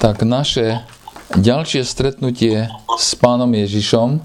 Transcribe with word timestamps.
tak 0.00 0.24
naše 0.24 0.80
ďalšie 1.36 1.84
stretnutie 1.84 2.72
s 2.96 3.12
pánom 3.20 3.52
Ježišom 3.52 4.16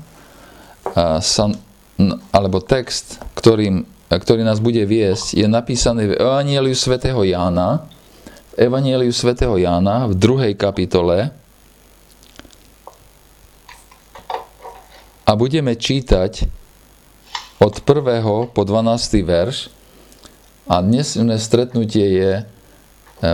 alebo 2.31 2.63
text, 2.63 3.19
ktorým, 3.35 3.83
ktorý 4.07 4.47
nás 4.47 4.63
bude 4.63 4.87
viesť, 4.87 5.35
je 5.35 5.43
napísaný 5.51 6.15
v 6.15 6.17
Evangeliu 6.17 6.79
svätého 6.79 7.19
Jána, 7.27 7.91
v 8.55 8.71
Evangeliu 8.71 9.11
svätého 9.11 9.59
Jána 9.59 10.07
v 10.07 10.15
druhej 10.15 10.55
kapitole 10.55 11.35
a 15.27 15.31
budeme 15.35 15.75
čítať 15.75 16.47
od 17.59 17.83
1. 17.83 18.55
po 18.55 18.61
12. 18.63 19.27
verš 19.27 19.67
a 20.71 20.79
dnesné 20.79 21.35
stretnutie 21.35 22.07
je 22.15 22.54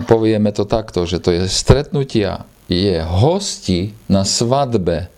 povieme 0.08 0.54
to 0.56 0.64
takto, 0.64 1.04
že 1.04 1.20
to 1.20 1.34
je 1.36 1.50
stretnutia, 1.50 2.46
je 2.72 3.04
hosti 3.04 3.92
na 4.08 4.24
svadbe 4.24 5.12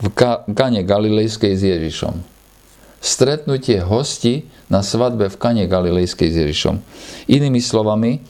v 0.00 0.06
Kane 0.52 0.82
Galilejskej 0.84 1.52
s 1.56 1.62
Ježišom. 1.64 2.14
Stretnutie 3.00 3.84
hosti 3.84 4.48
na 4.72 4.80
svadbe 4.80 5.28
v 5.28 5.36
Kane 5.36 5.64
Galilejskej 5.68 6.28
s 6.32 6.36
Ježišom. 6.40 6.76
Inými 7.28 7.60
slovami, 7.60 8.24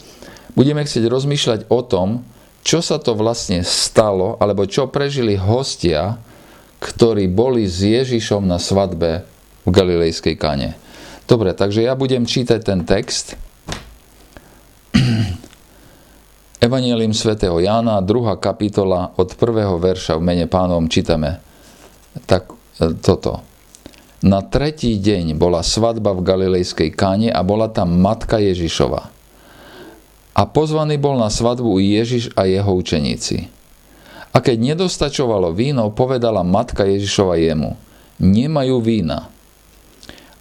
budeme 0.59 0.83
chcieť 0.83 1.07
rozmýšľať 1.07 1.61
o 1.71 1.81
tom, 1.87 2.27
čo 2.67 2.83
sa 2.83 2.99
to 2.99 3.15
vlastne 3.15 3.63
stalo, 3.63 4.35
alebo 4.43 4.67
čo 4.67 4.91
prežili 4.91 5.39
hostia, 5.39 6.19
ktorí 6.83 7.31
boli 7.31 7.71
s 7.71 7.87
Ježišom 7.87 8.43
na 8.43 8.59
svadbe 8.59 9.23
v 9.63 9.71
Galilejskej 9.71 10.35
Kane. 10.35 10.75
Dobre, 11.27 11.55
takže 11.55 11.87
ja 11.87 11.95
budem 11.95 12.27
čítať 12.27 12.61
ten 12.63 12.83
text 12.83 13.39
Evangelium 16.57 17.13
svätého 17.13 17.61
Jána, 17.61 18.01
2. 18.01 18.41
kapitola 18.41 19.13
od 19.21 19.29
1. 19.29 19.77
verša 19.77 20.17
v 20.17 20.23
mene 20.25 20.47
pánom 20.49 20.89
čítame 20.89 21.45
tak 22.25 22.49
e, 22.81 22.97
toto. 22.97 23.45
Na 24.25 24.41
tretí 24.41 24.97
deň 24.97 25.37
bola 25.37 25.61
svadba 25.61 26.17
v 26.17 26.25
Galilejskej 26.25 26.97
káne 26.97 27.29
a 27.29 27.45
bola 27.45 27.69
tam 27.69 28.01
matka 28.01 28.41
Ježišova. 28.41 29.13
A 30.33 30.43
pozvaný 30.49 30.97
bol 30.97 31.21
na 31.21 31.29
svadbu 31.29 31.77
Ježiš 31.77 32.33
a 32.33 32.49
jeho 32.49 32.73
učeníci. 32.73 33.53
A 34.33 34.41
keď 34.41 34.57
nedostačovalo 34.73 35.53
víno, 35.53 35.93
povedala 35.93 36.41
matka 36.41 36.89
Ježišova 36.89 37.37
jemu, 37.37 37.77
nemajú 38.17 38.81
vína. 38.81 39.29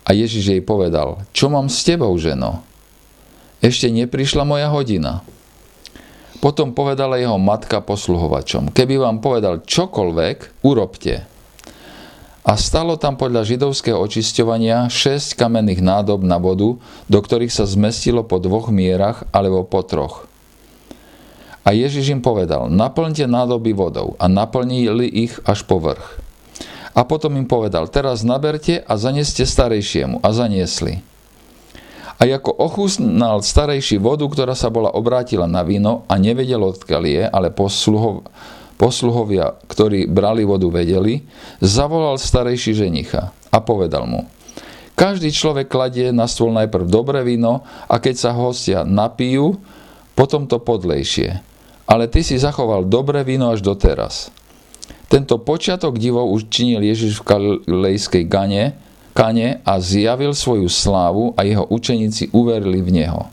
A 0.08 0.16
Ježiš 0.16 0.48
jej 0.48 0.64
povedal, 0.64 1.28
čo 1.36 1.52
mám 1.52 1.67
s 1.67 1.84
tebou, 1.84 2.16
ženo? 2.16 2.64
Ešte 3.59 3.92
neprišla 3.92 4.48
moja 4.48 4.72
hodina. 4.72 5.28
Potom 6.44 6.75
povedala 6.75 7.17
jeho 7.17 7.39
matka 7.39 7.81
posluhovačom, 7.81 8.72
keby 8.75 9.02
vám 9.02 9.17
povedal 9.23 9.64
čokoľvek, 9.64 10.66
urobte. 10.66 11.25
A 12.45 12.53
stalo 12.61 12.94
tam 12.94 13.17
podľa 13.17 13.42
židovského 13.42 13.97
očisťovania 13.97 14.86
6 14.94 15.33
kamenných 15.33 15.81
nádob 15.81 16.22
na 16.22 16.38
vodu, 16.38 16.77
do 17.09 17.19
ktorých 17.19 17.50
sa 17.50 17.66
zmestilo 17.66 18.22
po 18.22 18.38
dvoch 18.38 18.69
mierach 18.69 19.25
alebo 19.33 19.66
po 19.66 19.81
troch. 19.81 20.30
A 21.66 21.73
Ježiš 21.73 22.14
im 22.14 22.22
povedal, 22.22 22.70
naplňte 22.70 23.25
nádoby 23.25 23.73
vodou 23.73 24.14
a 24.22 24.30
naplnili 24.30 25.09
ich 25.09 25.42
až 25.49 25.66
po 25.66 25.81
vrch. 25.81 26.22
A 26.94 27.02
potom 27.03 27.33
im 27.36 27.49
povedal, 27.49 27.89
teraz 27.89 28.22
naberte 28.22 28.86
a 28.86 28.94
zaneste 28.95 29.44
starejšiemu. 29.44 30.22
A 30.22 30.30
zaniesli. 30.31 31.03
A 32.16 32.23
ako 32.23 32.52
ochusnal 32.55 33.44
starejší 33.44 33.99
vodu, 33.99 34.23
ktorá 34.23 34.55
sa 34.55 34.71
bola 34.71 34.95
obrátila 34.95 35.45
na 35.52 35.67
víno 35.67 36.08
a 36.08 36.16
nevedel 36.16 36.63
odkiaľ 36.63 37.03
je, 37.03 37.23
ale 37.27 37.52
posluhov, 37.52 38.23
posluhovia, 38.80 39.55
ktorí 39.67 40.08
brali 40.08 40.47
vodu, 40.47 40.67
vedeli, 40.71 41.27
zavolal 41.59 42.16
starejší 42.16 42.71
ženicha 42.71 43.36
a 43.52 43.58
povedal 43.59 44.08
mu, 44.08 44.23
každý 44.95 45.27
človek 45.36 45.67
kladie 45.67 46.15
na 46.15 46.23
stôl 46.23 46.55
najprv 46.55 46.87
dobré 46.87 47.20
víno 47.27 47.67
a 47.92 47.99
keď 47.99 48.15
sa 48.15 48.31
hostia 48.31 48.87
napijú, 48.87 49.59
potom 50.15 50.48
to 50.48 50.64
podlejšie. 50.64 51.43
Ale 51.83 52.08
ty 52.08 52.23
si 52.23 52.39
zachoval 52.39 52.87
dobré 52.87 53.27
víno 53.27 53.52
až 53.52 53.59
doteraz. 53.59 54.31
Tento 55.11 55.37
počiatok 55.37 55.99
divov 55.99 56.31
už 56.31 56.48
činil 56.48 56.81
Ježiš 56.81 57.21
v 57.21 57.27
Galilejskej 57.27 58.23
Gane, 58.25 58.80
kane 59.15 59.64
a 59.64 59.80
zjavil 59.80 60.36
svoju 60.36 60.67
slávu 60.67 61.31
a 61.39 61.48
jeho 61.48 61.64
učeníci 61.71 62.36
uverili 62.36 62.83
v 62.83 62.92
neho. 62.99 63.31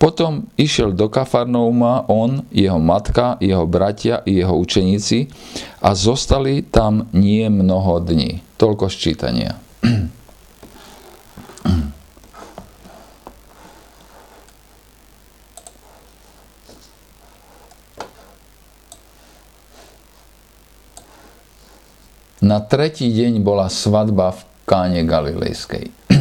Potom 0.00 0.50
išiel 0.58 0.96
do 0.96 1.06
Kafarnouma 1.06 2.10
on, 2.10 2.42
jeho 2.50 2.80
matka, 2.82 3.38
jeho 3.38 3.68
bratia 3.70 4.24
i 4.26 4.40
jeho 4.40 4.56
učeníci 4.58 5.30
a 5.78 5.94
zostali 5.94 6.66
tam 6.66 7.06
nie 7.14 7.46
mnoho 7.46 8.02
dní. 8.02 8.42
Toľko 8.58 8.90
ščítania. 8.90 9.60
Na 22.42 22.58
tretí 22.58 23.06
deň 23.06 23.38
bola 23.38 23.70
svadba 23.70 24.34
v 24.34 24.51
Káne 24.72 25.04
Galilejskej. 25.04 25.92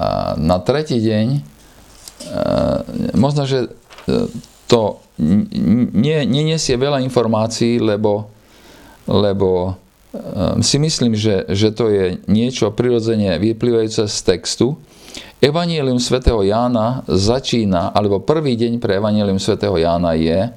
A 0.00 0.32
na 0.40 0.56
tretí 0.64 0.96
deň, 0.96 1.26
e, 1.36 1.40
možno, 3.20 3.44
že 3.44 3.68
e, 4.08 4.32
to 4.64 5.04
nenesie 5.20 6.80
veľa 6.80 7.04
informácií, 7.04 7.76
lebo, 7.76 8.32
lebo 9.04 9.76
e, 10.16 10.62
si 10.64 10.80
myslím, 10.80 11.12
že, 11.12 11.44
že 11.52 11.68
to 11.76 11.92
je 11.92 12.16
niečo 12.32 12.72
prirodzene 12.72 13.36
vyplývajúce 13.36 14.08
z 14.08 14.18
textu. 14.24 14.80
Evangelium 15.44 16.00
svätého 16.00 16.40
Jána 16.40 17.04
začína, 17.04 17.92
alebo 17.92 18.24
prvý 18.24 18.56
deň 18.56 18.80
pre 18.80 18.96
Evangelium 18.96 19.42
svätého 19.42 19.76
Jána 19.76 20.16
je 20.16 20.48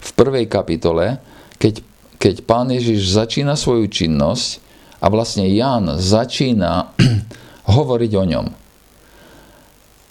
v 0.00 0.10
prvej 0.16 0.48
kapitole, 0.48 1.20
keď, 1.60 1.84
keď 2.16 2.34
pán 2.48 2.72
Ježiš 2.72 3.12
začína 3.12 3.58
svoju 3.60 3.90
činnosť 3.92 4.65
a 5.00 5.06
vlastne 5.12 5.44
Ján 5.48 6.00
začína 6.00 6.96
hovoriť 7.76 8.12
o 8.16 8.24
ňom. 8.24 8.46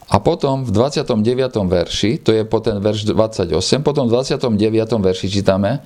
A 0.06 0.22
potom 0.22 0.62
v 0.62 0.70
29. 0.70 1.18
verši, 1.66 2.22
to 2.22 2.30
je 2.30 2.46
po 2.46 2.62
ten 2.62 2.78
verš 2.78 3.10
28, 3.10 3.50
potom 3.82 4.06
v 4.06 4.14
29. 4.14 4.54
verši 5.02 5.28
čítame, 5.34 5.82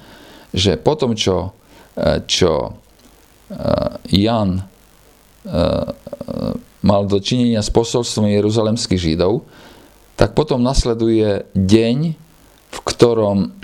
že 0.52 0.76
potom, 0.76 1.16
čo, 1.16 1.56
e, 1.96 2.28
čo 2.28 2.68
e, 2.68 2.72
Jan 4.12 4.60
e, 4.60 4.64
mal 6.84 7.02
do 7.08 7.18
činenia 7.24 7.64
s 7.64 7.72
posolstvom 7.72 8.28
jeruzalemských 8.28 9.00
židov, 9.00 9.48
tak 10.20 10.36
potom 10.36 10.60
nasleduje 10.60 11.48
deň, 11.56 11.98
v 12.70 12.78
ktorom, 12.84 13.56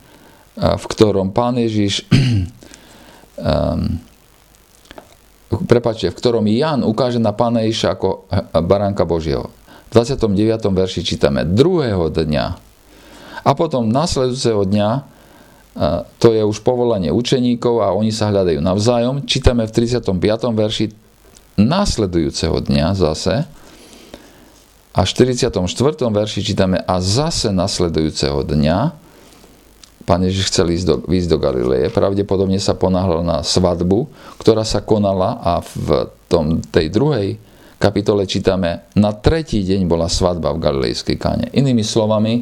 v 0.82 0.84
ktorom 0.88 1.36
pán 1.36 1.60
Ježiš 1.60 2.08
prepáčte, 5.48 6.12
v 6.12 6.18
ktorom 6.18 6.44
Jan 6.44 6.84
ukáže 6.84 7.16
na 7.16 7.32
pána 7.32 7.64
Ježiša 7.64 7.96
ako 7.96 8.28
baránka 8.64 9.08
Božieho. 9.08 9.48
V 9.88 9.96
29. 9.96 10.68
verši 10.68 11.00
čítame 11.00 11.48
druhého 11.48 12.12
dňa 12.12 12.46
a 13.44 13.50
potom 13.56 13.88
nasledujúceho 13.88 14.68
dňa 14.68 14.90
to 16.18 16.34
je 16.34 16.42
už 16.42 16.60
povolanie 16.66 17.14
učeníkov 17.14 17.86
a 17.86 17.94
oni 17.94 18.10
sa 18.10 18.34
hľadajú 18.34 18.58
navzájom. 18.58 19.24
Čítame 19.30 19.62
v 19.64 19.72
35. 19.72 20.10
verši 20.50 20.90
nasledujúceho 21.54 22.58
dňa 22.58 22.98
zase 22.98 23.46
a 24.90 25.00
v 25.00 25.08
44. 25.08 25.54
verši 26.10 26.40
čítame 26.42 26.82
a 26.82 26.98
zase 26.98 27.54
nasledujúceho 27.54 28.42
dňa 28.42 28.78
Pán 30.08 30.24
Ježiš 30.24 30.48
chcel 30.48 30.72
ísť 30.72 30.86
do, 30.88 30.96
ísť 31.04 31.28
do 31.28 31.36
Galileje, 31.36 31.92
pravdepodobne 31.92 32.56
sa 32.56 32.72
ponáhľal 32.72 33.20
na 33.20 33.44
svadbu, 33.44 34.08
ktorá 34.40 34.64
sa 34.64 34.80
konala 34.80 35.36
a 35.36 35.60
v 35.60 36.08
tom, 36.32 36.64
tej 36.64 36.88
druhej 36.88 37.36
kapitole 37.76 38.24
čítame, 38.24 38.88
na 38.96 39.12
tretí 39.12 39.60
deň 39.60 39.84
bola 39.84 40.08
svadba 40.08 40.56
v 40.56 40.64
Galilejskej 40.64 41.16
káne. 41.20 41.46
Inými 41.52 41.84
slovami, 41.84 42.40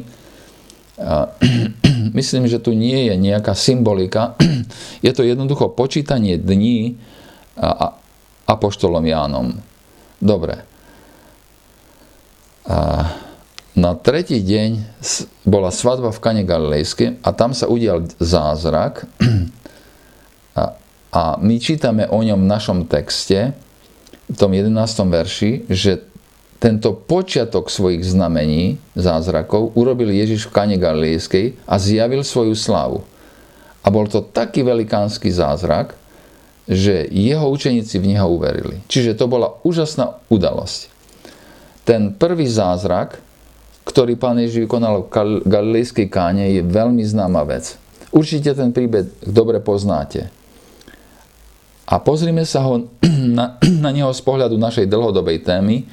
myslím, 2.19 2.47
že 2.47 2.63
tu 2.63 2.71
nie 2.71 3.11
je 3.11 3.19
nejaká 3.19 3.51
symbolika, 3.51 4.39
je 5.05 5.11
to 5.11 5.27
jednoducho 5.27 5.75
počítanie 5.75 6.39
dní 6.39 6.95
apoštolom 8.47 9.03
Jánom. 9.03 9.59
Dobre. 10.23 10.63
A 12.63 13.26
na 13.77 13.93
tretí 13.93 14.41
deň 14.41 14.97
bola 15.45 15.69
svadba 15.69 16.09
v 16.09 16.17
Kane 16.17 16.43
Galilejskej 16.43 17.21
a 17.21 17.29
tam 17.29 17.53
sa 17.53 17.69
udial 17.69 18.09
zázrak 18.17 19.05
a, 20.57 20.73
a 21.13 21.23
my 21.37 21.55
čítame 21.61 22.09
o 22.09 22.17
ňom 22.25 22.41
v 22.41 22.49
našom 22.49 22.89
texte, 22.89 23.53
v 24.27 24.35
tom 24.35 24.49
11. 24.51 24.73
verši, 25.13 25.69
že 25.69 26.01
tento 26.57 26.97
počiatok 26.97 27.69
svojich 27.69 28.01
znamení, 28.01 28.81
zázrakov, 28.97 29.77
urobil 29.77 30.09
Ježiš 30.09 30.49
v 30.49 30.53
Kane 30.57 30.77
Galilejskej 30.81 31.69
a 31.69 31.77
zjavil 31.77 32.25
svoju 32.25 32.57
slávu. 32.57 33.05
A 33.85 33.93
bol 33.93 34.09
to 34.09 34.25
taký 34.25 34.65
velikánsky 34.65 35.29
zázrak, 35.29 35.93
že 36.65 37.05
jeho 37.13 37.45
učeníci 37.53 38.01
v 38.01 38.17
neho 38.17 38.27
uverili. 38.27 38.81
Čiže 38.89 39.15
to 39.15 39.29
bola 39.29 39.61
úžasná 39.61 40.17
udalosť. 40.33 40.89
Ten 41.87 42.11
prvý 42.11 42.49
zázrak, 42.49 43.21
ktorý 43.87 44.19
pán 44.19 44.35
Ježiš 44.35 44.67
vykonal 44.67 45.07
v 45.07 45.41
Galilejskej 45.47 46.11
káne, 46.11 46.51
je 46.51 46.59
veľmi 46.59 47.07
známa 47.07 47.47
vec. 47.47 47.79
Určite 48.11 48.51
ten 48.51 48.75
príbeh 48.75 49.07
dobre 49.23 49.63
poznáte. 49.63 50.27
A 51.87 52.03
pozrime 52.03 52.43
sa 52.43 52.67
ho 52.67 52.91
na, 53.39 53.55
na 53.83 53.89
neho 53.95 54.11
z 54.11 54.21
pohľadu 54.27 54.59
našej 54.59 54.91
dlhodobej 54.91 55.47
témy, 55.47 55.87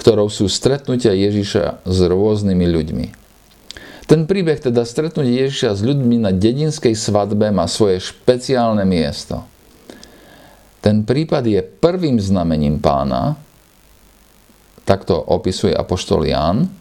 ktorou 0.00 0.32
sú 0.32 0.48
stretnutia 0.48 1.12
Ježiša 1.12 1.84
s 1.84 1.98
rôznymi 2.00 2.66
ľuďmi. 2.70 3.06
Ten 4.08 4.24
príbeh, 4.24 4.56
teda 4.56 4.88
stretnutie 4.88 5.36
Ježiša 5.36 5.76
s 5.76 5.80
ľuďmi 5.84 6.24
na 6.24 6.32
dedinskej 6.32 6.96
svadbe, 6.96 7.52
má 7.52 7.68
svoje 7.68 8.00
špeciálne 8.00 8.80
miesto. 8.88 9.44
Ten 10.80 11.04
prípad 11.04 11.44
je 11.44 11.60
prvým 11.60 12.16
znamením 12.16 12.80
pána, 12.80 13.36
takto 14.88 15.12
opisuje 15.12 15.76
apoštol 15.76 16.24
Ján, 16.24 16.72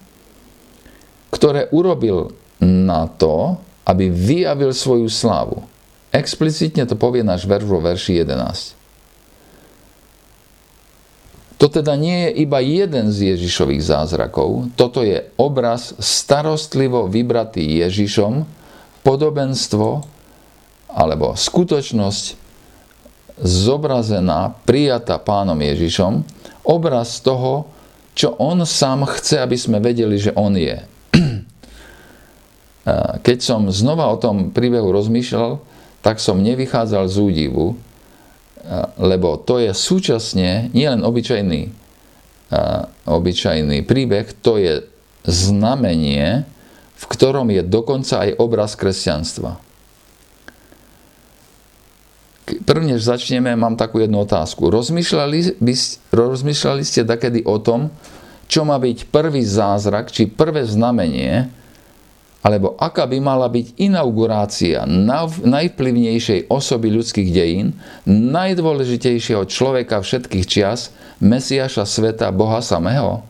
ktoré 1.32 1.68
urobil 1.76 2.32
na 2.64 3.08
to, 3.08 3.60
aby 3.88 4.12
vyjavil 4.12 4.76
svoju 4.76 5.08
slávu. 5.08 5.64
Explicitne 6.12 6.88
to 6.88 6.96
povie 7.00 7.24
náš 7.24 7.48
verš 7.48 7.66
vo 7.68 7.80
verši 7.80 8.24
11. 8.24 8.78
To 11.58 11.66
teda 11.66 11.98
nie 11.98 12.30
je 12.30 12.46
iba 12.46 12.62
jeden 12.62 13.10
z 13.10 13.34
Ježišových 13.34 13.82
zázrakov, 13.82 14.70
toto 14.78 15.02
je 15.02 15.26
obraz 15.42 15.98
starostlivo 15.98 17.10
vybratý 17.10 17.82
Ježišom, 17.82 18.46
podobenstvo 19.02 20.06
alebo 20.94 21.34
skutočnosť 21.34 22.38
zobrazená, 23.42 24.54
prijatá 24.66 25.18
pánom 25.18 25.58
Ježišom, 25.58 26.22
obraz 26.66 27.22
toho, 27.26 27.70
čo 28.18 28.34
on 28.38 28.66
sám 28.66 29.06
chce, 29.06 29.42
aby 29.42 29.58
sme 29.58 29.78
vedeli, 29.78 30.18
že 30.18 30.34
on 30.34 30.58
je. 30.58 30.78
Keď 33.22 33.38
som 33.44 33.68
znova 33.68 34.08
o 34.08 34.18
tom 34.18 34.56
príbehu 34.56 34.90
rozmýšľal, 34.96 35.60
tak 36.00 36.24
som 36.24 36.40
nevychádzal 36.40 37.12
z 37.12 37.16
údivu, 37.20 37.76
lebo 38.96 39.36
to 39.40 39.60
je 39.60 39.76
súčasne 39.76 40.72
nielen 40.72 41.04
obyčajný, 41.04 41.68
obyčajný 43.04 43.84
príbeh, 43.84 44.32
to 44.40 44.56
je 44.56 44.88
znamenie, 45.28 46.48
v 46.98 47.04
ktorom 47.12 47.52
je 47.52 47.62
dokonca 47.68 48.24
aj 48.24 48.40
obraz 48.40 48.80
kresťanstva. 48.80 49.60
Prvne, 52.64 52.96
než 52.96 53.04
začneme, 53.04 53.52
mám 53.60 53.76
takú 53.76 54.00
jednu 54.00 54.24
otázku. 54.24 54.72
Rozmýšľali, 54.72 55.60
by, 55.60 55.74
rozmýšľali 56.16 56.84
ste 56.88 57.04
takedy 57.04 57.44
o 57.44 57.60
tom, 57.60 57.92
čo 58.48 58.64
má 58.64 58.80
byť 58.80 59.12
prvý 59.12 59.44
zázrak, 59.44 60.12
či 60.12 60.32
prvé 60.32 60.64
znamenie, 60.64 61.52
alebo 62.48 62.80
aká 62.80 63.04
by 63.04 63.20
mala 63.20 63.52
byť 63.52 63.76
inaugurácia 63.76 64.88
najvplyvnejšej 65.44 66.48
osoby 66.48 66.88
ľudských 66.96 67.30
dejín, 67.36 67.76
najdôležitejšieho 68.08 69.44
človeka 69.52 70.00
všetkých 70.00 70.46
čias, 70.48 70.96
Mesiaša 71.20 71.84
sveta, 71.84 72.32
Boha 72.32 72.64
samého? 72.64 73.26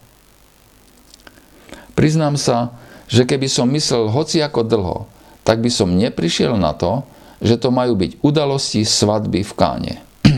Priznám 1.98 2.38
sa, 2.38 2.78
že 3.10 3.26
keby 3.26 3.50
som 3.50 3.72
myslel 3.74 4.12
hoci 4.12 4.44
ako 4.44 4.62
dlho, 4.62 4.98
tak 5.42 5.64
by 5.66 5.72
som 5.72 5.98
neprišiel 5.98 6.60
na 6.60 6.78
to, 6.78 7.08
že 7.42 7.58
to 7.58 7.74
majú 7.74 7.98
byť 7.98 8.22
udalosti 8.22 8.84
svadby 8.84 9.42
v 9.42 9.54
káne. 9.56 9.94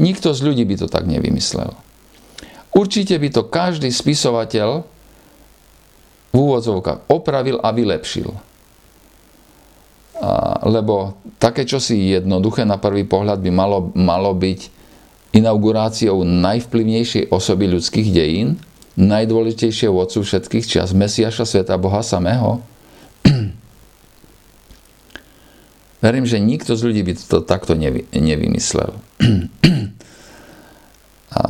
Nikto 0.00 0.32
z 0.32 0.40
ľudí 0.46 0.64
by 0.64 0.80
to 0.80 0.86
tak 0.86 1.04
nevymyslel. 1.04 1.87
Určite 2.78 3.18
by 3.18 3.28
to 3.34 3.42
každý 3.50 3.90
spisovateľ 3.90 4.86
v 6.30 6.36
úvodzovkách 6.38 7.10
opravil 7.10 7.58
a 7.58 7.74
vylepšil. 7.74 8.30
A, 8.30 8.38
lebo 10.70 11.18
také 11.42 11.66
čosi 11.66 12.14
jednoduché 12.14 12.62
na 12.62 12.78
prvý 12.78 13.02
pohľad 13.02 13.42
by 13.42 13.50
malo, 13.50 13.90
malo 13.98 14.30
byť 14.30 14.70
inauguráciou 15.34 16.22
najvplyvnejšej 16.22 17.34
osoby 17.34 17.66
ľudských 17.66 18.14
dejín, 18.14 18.62
najdôležitejšieho 18.94 19.90
vodcu 19.90 20.22
všetkých 20.22 20.78
čas, 20.78 20.94
Mesiaša 20.94 21.50
sveta 21.50 21.74
Boha 21.82 22.06
samého. 22.06 22.62
Verím, 26.04 26.30
že 26.30 26.38
nikto 26.38 26.78
z 26.78 26.80
ľudí 26.86 27.02
by 27.02 27.18
to 27.18 27.42
takto 27.42 27.74
nevy, 27.74 28.06
nevymyslel. 28.14 28.94
A, 31.38 31.42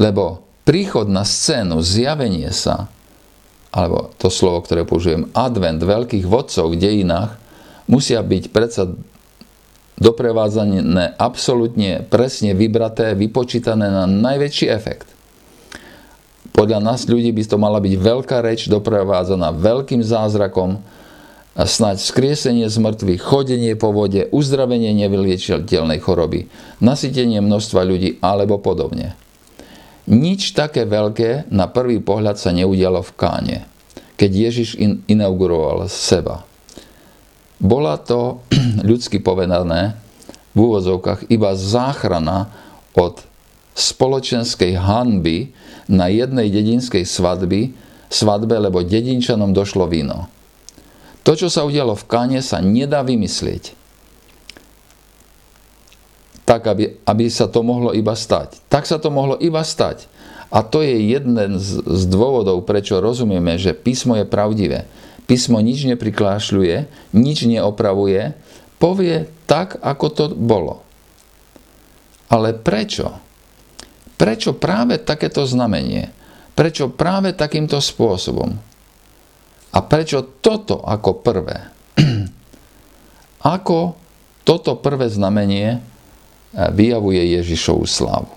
lebo 0.00 0.43
príchod 0.64 1.06
na 1.06 1.22
scénu, 1.22 1.84
zjavenie 1.84 2.50
sa, 2.50 2.88
alebo 3.70 4.10
to 4.16 4.32
slovo, 4.32 4.64
ktoré 4.64 4.88
použijem, 4.88 5.28
advent 5.36 5.80
veľkých 5.80 6.24
vodcov 6.24 6.72
v 6.72 6.80
dejinách, 6.80 7.36
musia 7.86 8.24
byť 8.24 8.44
predsa 8.50 8.90
doprevádzané 10.00 11.14
absolútne 11.20 12.02
presne 12.10 12.56
vybraté, 12.56 13.14
vypočítané 13.14 13.86
na 13.86 14.04
najväčší 14.10 14.66
efekt. 14.72 15.06
Podľa 16.54 16.78
nás 16.82 17.06
ľudí 17.06 17.34
by 17.34 17.42
to 17.46 17.56
mala 17.58 17.82
byť 17.82 17.94
veľká 17.98 18.38
reč 18.42 18.70
doprevádzaná 18.70 19.54
veľkým 19.54 20.02
zázrakom, 20.06 20.78
snáď 21.54 22.02
skriesenie 22.02 22.66
z 22.66 22.78
mŕtvych, 22.78 23.22
chodenie 23.22 23.74
po 23.78 23.94
vode, 23.94 24.26
uzdravenie 24.30 24.90
nevyliečiteľnej 24.94 25.98
choroby, 26.02 26.50
nasytenie 26.82 27.38
množstva 27.42 27.86
ľudí 27.86 28.18
alebo 28.22 28.58
podobne. 28.58 29.18
Nič 30.04 30.52
také 30.52 30.84
veľké 30.84 31.48
na 31.48 31.64
prvý 31.64 31.96
pohľad 31.96 32.36
sa 32.36 32.52
neudialo 32.52 33.00
v 33.00 33.12
Káne, 33.16 33.58
keď 34.20 34.30
Ježiš 34.50 34.76
in, 34.76 35.00
inauguroval 35.08 35.88
seba. 35.88 36.44
Bola 37.56 37.96
to 37.96 38.44
ľudsky 38.90 39.24
povedané 39.24 39.96
v 40.52 40.58
úvozovkách 40.60 41.32
iba 41.32 41.56
záchrana 41.56 42.52
od 42.92 43.24
spoločenskej 43.74 44.76
hanby 44.76 45.50
na 45.88 46.12
jednej 46.12 46.52
dedinskej 46.52 47.02
svadby, 47.08 47.74
svadbe, 48.12 48.60
lebo 48.60 48.84
dedinčanom 48.84 49.56
došlo 49.56 49.88
víno. 49.88 50.28
To, 51.24 51.32
čo 51.32 51.48
sa 51.48 51.64
udialo 51.64 51.96
v 51.96 52.04
Káne, 52.04 52.40
sa 52.44 52.60
nedá 52.60 53.00
vymyslieť 53.00 53.83
tak, 56.54 56.70
aby, 56.70 57.02
aby 57.02 57.26
sa 57.26 57.50
to 57.50 57.66
mohlo 57.66 57.90
iba 57.90 58.14
stať. 58.14 58.62
Tak 58.70 58.86
sa 58.86 59.02
to 59.02 59.10
mohlo 59.10 59.34
iba 59.42 59.58
stať. 59.66 60.06
A 60.54 60.62
to 60.62 60.86
je 60.86 60.94
jeden 61.10 61.58
z, 61.58 61.82
z 61.82 62.02
dôvodov, 62.06 62.62
prečo 62.62 63.02
rozumieme, 63.02 63.58
že 63.58 63.74
písmo 63.74 64.14
je 64.14 64.22
pravdivé. 64.22 64.86
Písmo 65.26 65.58
nič 65.58 65.82
nepriklášľuje, 65.90 66.86
nič 67.10 67.50
neopravuje, 67.50 68.38
povie 68.78 69.26
tak, 69.50 69.82
ako 69.82 70.06
to 70.14 70.24
bolo. 70.30 70.86
Ale 72.30 72.54
prečo? 72.54 73.18
Prečo 74.14 74.54
práve 74.54 75.02
takéto 75.02 75.42
znamenie? 75.42 76.14
Prečo 76.54 76.86
práve 76.86 77.34
takýmto 77.34 77.82
spôsobom? 77.82 78.54
A 79.74 79.78
prečo 79.82 80.22
toto 80.38 80.78
ako 80.86 81.18
prvé? 81.18 81.66
ako 83.58 83.98
toto 84.46 84.78
prvé 84.78 85.10
znamenie 85.10 85.93
vyjavuje 86.54 87.20
Ježišovu 87.40 87.84
slávu. 87.84 88.30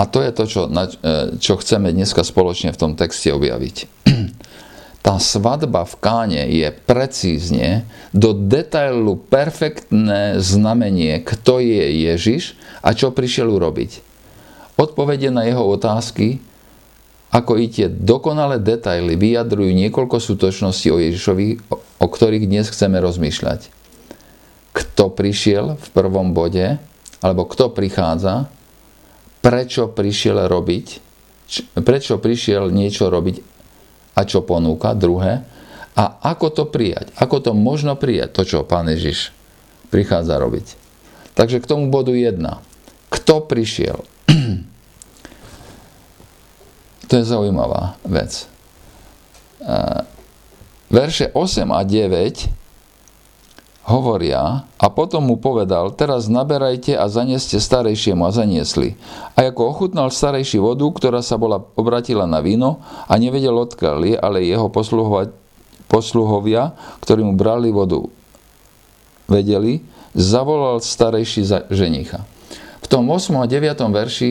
A 0.00 0.08
to 0.08 0.24
je 0.24 0.32
to, 0.32 0.44
čo, 0.48 0.62
e, 0.64 1.36
čo 1.36 1.60
chceme 1.60 1.92
dneska 1.92 2.24
spoločne 2.24 2.72
v 2.72 2.80
tom 2.80 2.92
texte 2.96 3.28
objaviť. 3.36 3.76
Tá 5.00 5.16
svadba 5.16 5.88
v 5.88 5.94
Káne 5.96 6.44
je 6.52 6.68
precízne, 6.72 7.88
do 8.12 8.36
detailu 8.36 9.16
perfektné 9.16 10.36
znamenie, 10.36 11.24
kto 11.24 11.56
je 11.56 12.04
Ježiš 12.04 12.52
a 12.84 12.92
čo 12.92 13.08
prišiel 13.08 13.48
urobiť. 13.48 14.04
Odpovede 14.76 15.32
na 15.32 15.48
jeho 15.48 15.64
otázky, 15.64 16.44
ako 17.32 17.56
i 17.56 17.72
tie 17.72 17.88
dokonalé 17.88 18.60
detaily 18.60 19.16
vyjadrujú 19.16 19.72
niekoľko 19.72 20.20
sútočností 20.20 20.92
o 20.92 21.00
Ježišovi, 21.00 21.72
o 21.96 22.06
ktorých 22.08 22.44
dnes 22.44 22.68
chceme 22.68 23.00
rozmýšľať 23.00 23.79
kto 24.70 25.10
prišiel 25.10 25.74
v 25.76 25.86
prvom 25.90 26.30
bode, 26.30 26.78
alebo 27.20 27.44
kto 27.48 27.74
prichádza, 27.74 28.48
prečo 29.40 29.90
prišiel 29.90 30.46
robiť, 30.46 30.86
prečo 31.82 32.20
prišiel 32.20 32.70
niečo 32.70 33.10
robiť 33.10 33.36
a 34.14 34.20
čo 34.24 34.44
ponúka, 34.44 34.94
druhé, 34.94 35.42
a 35.98 36.04
ako 36.32 36.46
to 36.54 36.64
prijať, 36.70 37.10
ako 37.18 37.50
to 37.50 37.52
možno 37.52 37.98
prijať, 37.98 38.30
to, 38.32 38.42
čo 38.46 38.68
Pán 38.68 38.86
Ježiš 38.88 39.34
prichádza 39.90 40.38
robiť. 40.38 40.78
Takže 41.34 41.58
k 41.58 41.68
tomu 41.68 41.90
bodu 41.90 42.14
jedna. 42.14 42.62
Kto 43.10 43.42
prišiel? 43.44 44.06
To 47.10 47.18
je 47.18 47.26
zaujímavá 47.26 47.98
vec. 48.06 48.46
Verše 50.94 51.34
8 51.34 51.66
a 51.74 51.82
9 51.82 52.59
hovoria 53.90 54.62
a 54.78 54.86
potom 54.88 55.26
mu 55.26 55.36
povedal, 55.42 55.90
teraz 55.98 56.30
naberajte 56.30 56.94
a 56.94 57.10
zaneste 57.10 57.58
starejšiemu 57.58 58.22
a 58.22 58.30
zaniesli. 58.30 58.94
A 59.34 59.50
ako 59.50 59.74
ochutnal 59.74 60.14
starejší 60.14 60.62
vodu, 60.62 60.86
ktorá 60.86 61.18
sa 61.20 61.34
bola 61.34 61.58
obratila 61.74 62.30
na 62.30 62.38
víno 62.38 62.78
a 63.10 63.18
nevedel 63.18 63.52
odkiaľ 63.58 63.98
je, 64.06 64.14
ale 64.14 64.46
jeho 64.46 64.70
posluhovia, 65.90 66.72
ktorí 67.02 67.26
mu 67.26 67.34
brali 67.34 67.74
vodu, 67.74 68.06
vedeli, 69.26 69.82
zavolal 70.14 70.78
starejší 70.78 71.42
za 71.42 71.58
ženicha. 71.66 72.22
V 72.80 72.86
tom 72.86 73.10
8. 73.10 73.34
a 73.42 73.46
9. 73.50 73.74
verši 73.90 74.30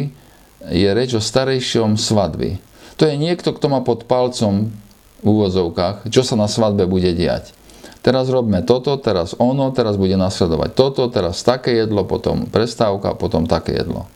je 0.72 0.90
reč 0.96 1.12
o 1.16 1.22
starejšom 1.22 2.00
svadby. 2.00 2.64
To 3.00 3.08
je 3.08 3.16
niekto, 3.16 3.52
kto 3.52 3.68
má 3.68 3.84
pod 3.84 4.08
palcom 4.08 4.72
v 5.20 5.28
úvozovkách, 5.28 6.08
čo 6.08 6.24
sa 6.24 6.40
na 6.40 6.48
svadbe 6.48 6.88
bude 6.88 7.12
diať 7.12 7.59
teraz 8.02 8.32
robíme 8.32 8.64
toto, 8.64 8.96
teraz 9.00 9.36
ono, 9.38 9.70
teraz 9.76 10.00
bude 10.00 10.16
nasledovať 10.16 10.70
toto, 10.76 11.08
teraz 11.12 11.44
také 11.44 11.76
jedlo, 11.76 12.08
potom 12.08 12.48
prestávka, 12.48 13.16
potom 13.16 13.46
také 13.46 13.76
jedlo. 13.80 14.08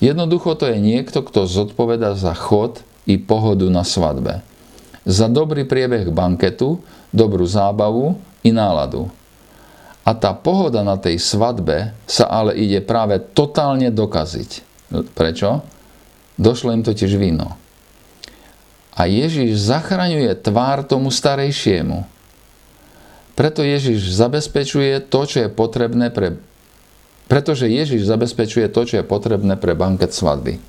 Jednoducho 0.00 0.56
to 0.60 0.68
je 0.68 0.76
niekto, 0.76 1.24
kto 1.24 1.48
zodpoveda 1.48 2.12
za 2.16 2.36
chod 2.36 2.84
i 3.08 3.16
pohodu 3.16 3.64
na 3.72 3.80
svadbe. 3.80 4.44
Za 5.06 5.30
dobrý 5.30 5.64
priebeh 5.64 6.10
banketu, 6.12 6.82
dobrú 7.14 7.46
zábavu 7.48 8.18
i 8.44 8.52
náladu. 8.52 9.08
A 10.06 10.14
tá 10.14 10.36
pohoda 10.36 10.86
na 10.86 11.00
tej 11.00 11.18
svadbe 11.18 11.96
sa 12.06 12.30
ale 12.30 12.54
ide 12.54 12.78
práve 12.78 13.18
totálne 13.18 13.90
dokaziť. 13.90 14.50
Prečo? 15.16 15.66
Došlo 16.36 16.70
im 16.76 16.84
totiž 16.84 17.16
víno. 17.16 17.56
A 18.96 19.08
Ježiš 19.08 19.66
zachraňuje 19.66 20.30
tvár 20.40 20.86
tomu 20.86 21.10
starejšiemu 21.10 22.15
preto 23.36 23.60
Ježiš 23.60 24.16
zabezpečuje 24.16 25.04
to, 25.06 25.20
čo 25.28 25.36
je 25.46 25.48
potrebné 25.52 26.08
pre 26.08 26.40
pretože 27.26 27.66
Ježiš 27.66 28.06
zabezpečuje 28.06 28.70
to, 28.70 28.86
čo 28.86 28.94
je 29.02 29.04
potrebné 29.04 29.58
pre 29.58 29.74
banket 29.74 30.14
svadby. 30.14 30.62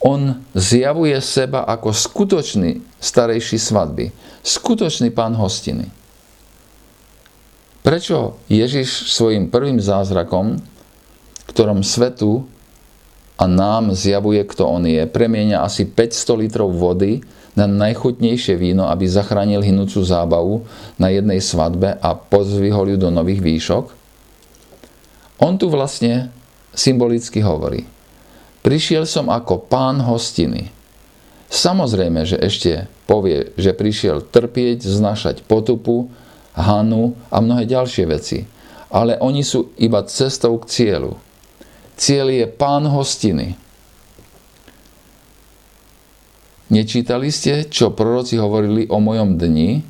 On 0.00 0.40
zjavuje 0.56 1.18
seba 1.20 1.66
ako 1.66 1.92
skutočný 1.92 2.80
starejší 3.02 3.58
svadby, 3.60 4.14
skutočný 4.40 5.12
pán 5.12 5.36
hostiny. 5.36 5.90
Prečo 7.84 8.40
Ježiš 8.48 9.12
svojim 9.12 9.52
prvým 9.52 9.82
zázrakom, 9.82 10.56
ktorom 11.50 11.84
svetu 11.84 12.46
a 13.36 13.44
nám 13.50 13.92
zjavuje, 13.92 14.40
kto 14.46 14.70
on 14.70 14.86
je, 14.86 15.04
premienia 15.10 15.66
asi 15.66 15.84
500 15.84 16.42
litrov 16.46 16.70
vody 16.72 17.20
na 17.60 17.68
najchutnejšie 17.68 18.56
víno, 18.56 18.88
aby 18.88 19.04
zachránil 19.04 19.60
hynúcu 19.60 20.00
zábavu 20.00 20.64
na 20.96 21.12
jednej 21.12 21.44
svadbe 21.44 22.00
a 22.00 22.16
pozvihol 22.16 22.96
ju 22.96 22.96
do 22.96 23.12
nových 23.12 23.44
výšok? 23.44 23.84
On 25.44 25.60
tu 25.60 25.68
vlastne 25.68 26.32
symbolicky 26.72 27.44
hovorí. 27.44 27.84
Prišiel 28.64 29.04
som 29.04 29.28
ako 29.28 29.68
pán 29.68 30.00
hostiny. 30.00 30.72
Samozrejme, 31.52 32.24
že 32.24 32.40
ešte 32.40 32.88
povie, 33.04 33.52
že 33.56 33.76
prišiel 33.76 34.24
trpieť, 34.24 34.84
znašať 34.84 35.44
potupu, 35.44 36.08
hanu 36.52 37.16
a 37.32 37.40
mnohé 37.40 37.68
ďalšie 37.68 38.04
veci. 38.08 38.44
Ale 38.92 39.16
oni 39.20 39.40
sú 39.44 39.72
iba 39.80 40.04
cestou 40.06 40.56
k 40.60 40.68
cieľu. 40.68 41.16
Cieľ 41.96 42.32
je 42.32 42.46
pán 42.48 42.88
hostiny. 42.88 43.56
Nečítali 46.70 47.34
ste, 47.34 47.66
čo 47.66 47.90
proroci 47.90 48.38
hovorili 48.38 48.86
o 48.86 49.02
mojom 49.02 49.34
dni? 49.34 49.82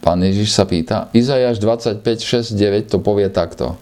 Pán 0.00 0.18
Ježiš 0.24 0.56
sa 0.56 0.64
pýta. 0.64 1.12
Izajáš 1.12 1.60
25, 1.60 2.00
6, 2.00 2.56
9 2.56 2.88
to 2.88 2.96
povie 3.04 3.28
takto. 3.28 3.76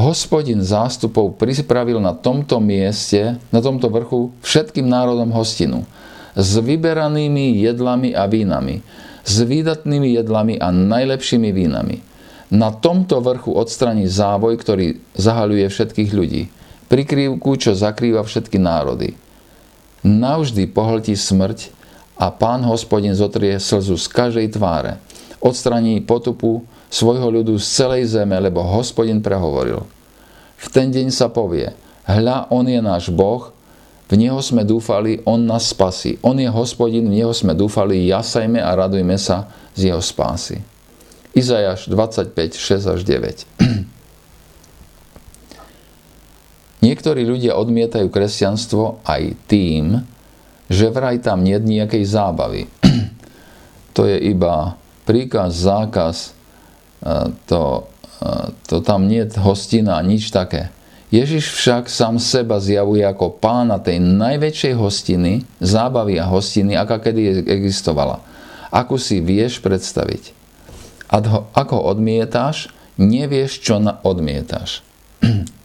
Hospodin 0.00 0.64
zástupov 0.64 1.36
pripravil 1.36 2.00
na 2.00 2.16
tomto 2.16 2.56
mieste, 2.56 3.36
na 3.52 3.60
tomto 3.60 3.92
vrchu 3.92 4.32
všetkým 4.40 4.88
národom 4.88 5.28
hostinu 5.36 5.84
s 6.32 6.56
vyberanými 6.56 7.60
jedlami 7.60 8.16
a 8.16 8.24
vínami, 8.24 8.80
s 9.22 9.44
výdatnými 9.44 10.16
jedlami 10.18 10.56
a 10.56 10.72
najlepšími 10.72 11.52
vínami. 11.52 12.00
Na 12.48 12.72
tomto 12.72 13.20
vrchu 13.20 13.52
odstraní 13.52 14.08
závoj, 14.08 14.56
ktorý 14.56 15.04
zahaľuje 15.20 15.68
všetkých 15.68 16.10
ľudí. 16.16 16.48
Prikrývku, 16.88 17.60
čo 17.60 17.76
zakrýva 17.76 18.24
všetky 18.24 18.56
národy 18.56 19.20
navždy 20.04 20.68
pohltí 20.68 21.16
smrť 21.16 21.72
a 22.20 22.30
pán 22.30 22.62
hospodin 22.62 23.16
zotrie 23.16 23.56
slzu 23.58 23.96
z 23.98 24.06
každej 24.12 24.54
tváre. 24.54 25.00
Odstraní 25.40 26.04
potupu 26.04 26.62
svojho 26.92 27.32
ľudu 27.32 27.58
z 27.58 27.66
celej 27.66 28.14
zeme, 28.14 28.38
lebo 28.38 28.62
hospodin 28.62 29.18
prehovoril. 29.18 29.82
V 30.60 30.66
ten 30.70 30.94
deň 30.94 31.10
sa 31.10 31.26
povie, 31.32 31.74
hľa, 32.06 32.52
on 32.54 32.64
je 32.68 32.80
náš 32.80 33.10
Boh, 33.10 33.50
v 34.04 34.20
Neho 34.20 34.38
sme 34.44 34.68
dúfali, 34.68 35.24
On 35.24 35.40
nás 35.40 35.72
spasí. 35.72 36.20
On 36.20 36.36
je 36.36 36.46
hospodin, 36.46 37.08
v 37.08 37.24
Neho 37.24 37.32
sme 37.32 37.56
dúfali, 37.56 38.04
jasajme 38.04 38.60
a 38.60 38.70
radujme 38.76 39.16
sa 39.16 39.48
z 39.72 39.90
Jeho 39.90 40.04
spásy. 40.04 40.60
Izajaš 41.34 41.88
25, 41.90 42.36
6 42.36 42.94
až 42.94 43.00
9. 43.02 43.48
Niektorí 46.94 47.26
ľudia 47.26 47.58
odmietajú 47.58 48.06
kresťanstvo 48.06 49.02
aj 49.02 49.34
tým, 49.50 49.98
že 50.70 50.94
vraj 50.94 51.18
tam 51.18 51.42
nie 51.42 51.58
je 51.58 51.66
nejakej 51.66 52.06
zábavy. 52.06 52.70
to 53.98 54.06
je 54.06 54.14
iba 54.30 54.78
príkaz, 55.02 55.58
zákaz, 55.58 56.30
e, 57.02 57.34
to, 57.50 57.90
e, 58.22 58.54
to 58.70 58.78
tam 58.78 59.10
nie 59.10 59.26
je 59.26 59.42
hostina, 59.42 59.98
nič 60.06 60.30
také. 60.30 60.70
Ježiš 61.10 61.50
však 61.58 61.90
sám 61.90 62.22
seba 62.22 62.62
zjavuje 62.62 63.02
ako 63.02 63.42
pána 63.42 63.82
tej 63.82 63.98
najväčšej 63.98 64.74
hostiny, 64.78 65.42
zábavy 65.58 66.22
a 66.22 66.30
hostiny, 66.30 66.78
aká 66.78 67.02
kedy 67.02 67.42
existovala. 67.42 68.22
Ako 68.70 69.02
si 69.02 69.18
vieš 69.18 69.58
predstaviť. 69.58 70.30
A 71.10 71.18
ako 71.58 71.90
odmietáš, 71.90 72.70
nevieš, 73.02 73.66
čo 73.66 73.82
odmietáš. 73.82 74.86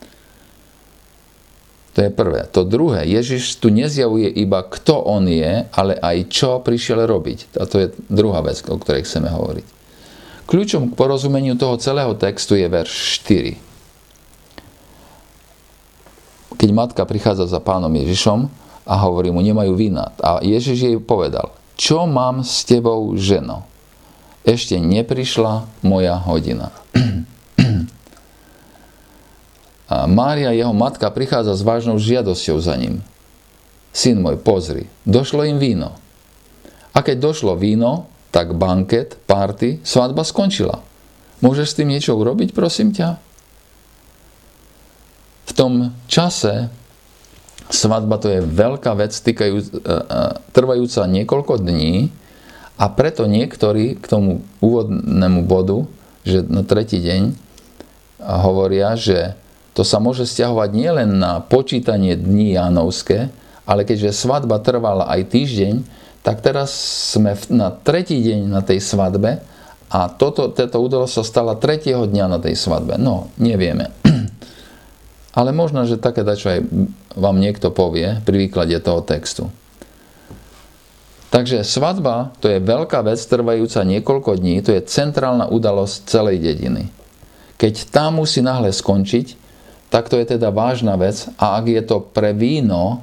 To 1.99 2.07
je 2.07 2.15
prvé. 2.15 2.47
To 2.55 2.63
druhé, 2.63 3.03
Ježiš 3.11 3.59
tu 3.59 3.67
nezjavuje 3.67 4.31
iba 4.39 4.63
kto 4.63 5.03
on 5.03 5.27
je, 5.27 5.67
ale 5.67 5.99
aj 5.99 6.31
čo 6.31 6.63
prišiel 6.63 7.03
robiť. 7.03 7.59
A 7.59 7.67
to 7.67 7.75
je 7.83 7.91
druhá 8.07 8.39
vec, 8.39 8.63
o 8.71 8.79
ktorej 8.79 9.03
chceme 9.03 9.27
hovoriť. 9.27 9.67
Kľúčom 10.47 10.87
k 10.87 10.95
porozumeniu 10.95 11.59
toho 11.59 11.75
celého 11.75 12.15
textu 12.15 12.55
je 12.55 12.71
verš 12.71 13.19
4. 16.55 16.55
Keď 16.55 16.69
matka 16.71 17.03
prichádza 17.03 17.51
za 17.51 17.59
pánom 17.59 17.91
Ježišom 17.91 18.47
a 18.87 18.95
hovorí 19.03 19.27
mu, 19.35 19.43
nemajú 19.43 19.75
vína. 19.75 20.15
A 20.23 20.39
Ježiš 20.39 20.79
jej 20.79 20.95
povedal, 21.03 21.51
čo 21.75 22.07
mám 22.07 22.47
s 22.47 22.63
tebou, 22.63 23.11
ženo? 23.19 23.67
Ešte 24.47 24.79
neprišla 24.79 25.67
moja 25.83 26.15
hodina. 26.15 26.71
A 29.89 30.05
Mária, 30.05 30.53
jeho 30.53 30.69
matka, 30.69 31.09
prichádza 31.09 31.57
s 31.57 31.65
vážnou 31.65 31.97
žiadosťou 31.97 32.57
za 32.61 32.77
ním. 32.77 33.01
Syn 33.89 34.21
môj, 34.21 34.37
pozri, 34.37 34.85
došlo 35.01 35.41
im 35.49 35.57
víno. 35.57 35.97
A 36.93 37.01
keď 37.01 37.33
došlo 37.33 37.57
víno, 37.57 38.05
tak 38.29 38.53
banket, 38.53 39.17
party, 39.25 39.81
svadba 39.81 40.21
skončila. 40.21 40.85
Môžeš 41.41 41.73
s 41.73 41.77
tým 41.81 41.89
niečo 41.89 42.13
urobiť, 42.13 42.53
prosím 42.53 42.93
ťa? 42.93 43.17
V 45.49 45.51
tom 45.57 45.97
čase 46.05 46.69
svadba 47.73 48.21
to 48.21 48.29
je 48.29 48.45
veľká 48.45 48.93
vec, 48.93 49.09
týkajú, 49.13 49.55
e, 49.57 49.63
e, 49.65 49.93
trvajúca 50.53 51.09
niekoľko 51.09 51.65
dní 51.65 52.13
a 52.77 52.85
preto 52.93 53.25
niektorí 53.25 53.97
k 53.97 54.05
tomu 54.05 54.45
úvodnému 54.61 55.45
bodu, 55.49 55.89
že 56.21 56.45
na 56.45 56.61
tretí 56.61 57.01
deň 57.01 57.33
hovoria, 58.21 58.93
že 58.93 59.33
to 59.79 59.87
sa 59.87 60.03
môže 60.03 60.27
stiahovať 60.27 60.75
nielen 60.75 61.23
na 61.23 61.39
počítanie 61.39 62.19
dní 62.19 62.59
Jánovské, 62.59 63.31
ale 63.63 63.87
keďže 63.87 64.11
svadba 64.11 64.59
trvala 64.59 65.07
aj 65.07 65.31
týždeň, 65.31 65.87
tak 66.19 66.43
teraz 66.43 66.75
sme 67.15 67.31
na 67.47 67.71
tretí 67.71 68.19
deň 68.19 68.51
na 68.51 68.59
tej 68.59 68.83
svadbe 68.83 69.39
a 69.87 70.11
toto, 70.11 70.51
táto 70.51 70.83
udalosť 70.83 71.13
sa 71.15 71.23
stala 71.23 71.55
tretieho 71.55 72.03
dňa 72.03 72.25
na 72.27 72.43
tej 72.43 72.59
svadbe. 72.59 72.99
No, 72.99 73.31
nevieme. 73.39 73.95
Ale 75.39 75.55
možno, 75.55 75.87
že 75.87 75.95
také 75.95 76.27
dačo 76.27 76.51
aj 76.51 76.59
vám 77.15 77.39
niekto 77.39 77.71
povie 77.71 78.19
pri 78.27 78.35
výklade 78.35 78.75
toho 78.83 78.99
textu. 78.99 79.47
Takže 81.31 81.63
svadba 81.63 82.35
to 82.43 82.51
je 82.51 82.59
veľká 82.59 82.99
vec 83.07 83.23
trvajúca 83.23 83.87
niekoľko 83.87 84.43
dní, 84.43 84.59
to 84.59 84.75
je 84.75 84.83
centrálna 84.83 85.47
udalosť 85.47 86.03
celej 86.03 86.43
dediny. 86.43 86.91
Keď 87.55 87.95
tá 87.95 88.11
musí 88.11 88.43
náhle 88.43 88.75
skončiť, 88.75 89.47
tak 89.89 90.09
to 90.09 90.21
je 90.21 90.37
teda 90.37 90.53
vážna 90.53 90.93
vec 90.95 91.25
a 91.41 91.57
ak 91.57 91.65
je 91.65 91.81
to 91.81 91.97
pre 92.01 92.33
víno, 92.33 93.01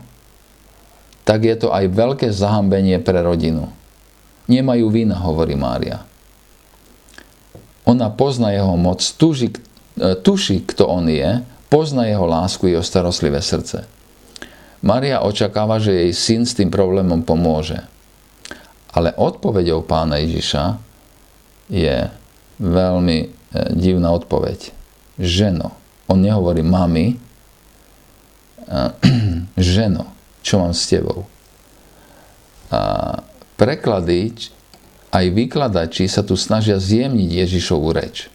tak 1.26 1.42
je 1.42 1.58
to 1.58 1.74
aj 1.74 1.90
veľké 1.90 2.30
zahambenie 2.30 3.02
pre 3.02 3.18
rodinu. 3.18 3.66
Nemajú 4.46 4.86
vina, 4.94 5.18
hovorí 5.18 5.58
Mária. 5.58 6.06
Ona 7.82 8.14
pozná 8.14 8.54
jeho 8.54 8.78
moc, 8.78 9.02
tuži, 9.02 9.50
e, 9.98 10.14
tuší, 10.14 10.62
kto 10.62 10.86
on 10.86 11.10
je, 11.10 11.42
pozná 11.66 12.06
jeho 12.06 12.26
lásku 12.26 12.70
jeho 12.70 12.82
starostlivé 12.82 13.42
srdce. 13.42 13.86
Maria 14.86 15.26
očakáva, 15.26 15.82
že 15.82 16.06
jej 16.06 16.12
syn 16.14 16.46
s 16.46 16.54
tým 16.54 16.70
problémom 16.70 17.26
pomôže. 17.26 17.82
Ale 18.94 19.10
odpovedou 19.18 19.82
pána 19.82 20.22
Ježiša 20.22 20.78
je 21.66 22.06
veľmi 22.62 23.18
e, 23.18 23.26
divná 23.74 24.14
odpoveď. 24.14 24.70
Ženo. 25.18 25.85
On 26.06 26.18
nehovorí 26.18 26.62
mami, 26.62 27.18
ženo, 29.58 30.10
čo 30.42 30.58
mám 30.62 30.74
s 30.74 30.86
tebou? 30.90 31.26
A 32.70 33.22
preklady 33.54 34.34
aj 35.14 35.26
vykladači 35.32 36.10
sa 36.10 36.26
tu 36.26 36.34
snažia 36.34 36.82
zjemniť 36.82 37.30
Ježišovu 37.46 37.88
reč. 37.94 38.28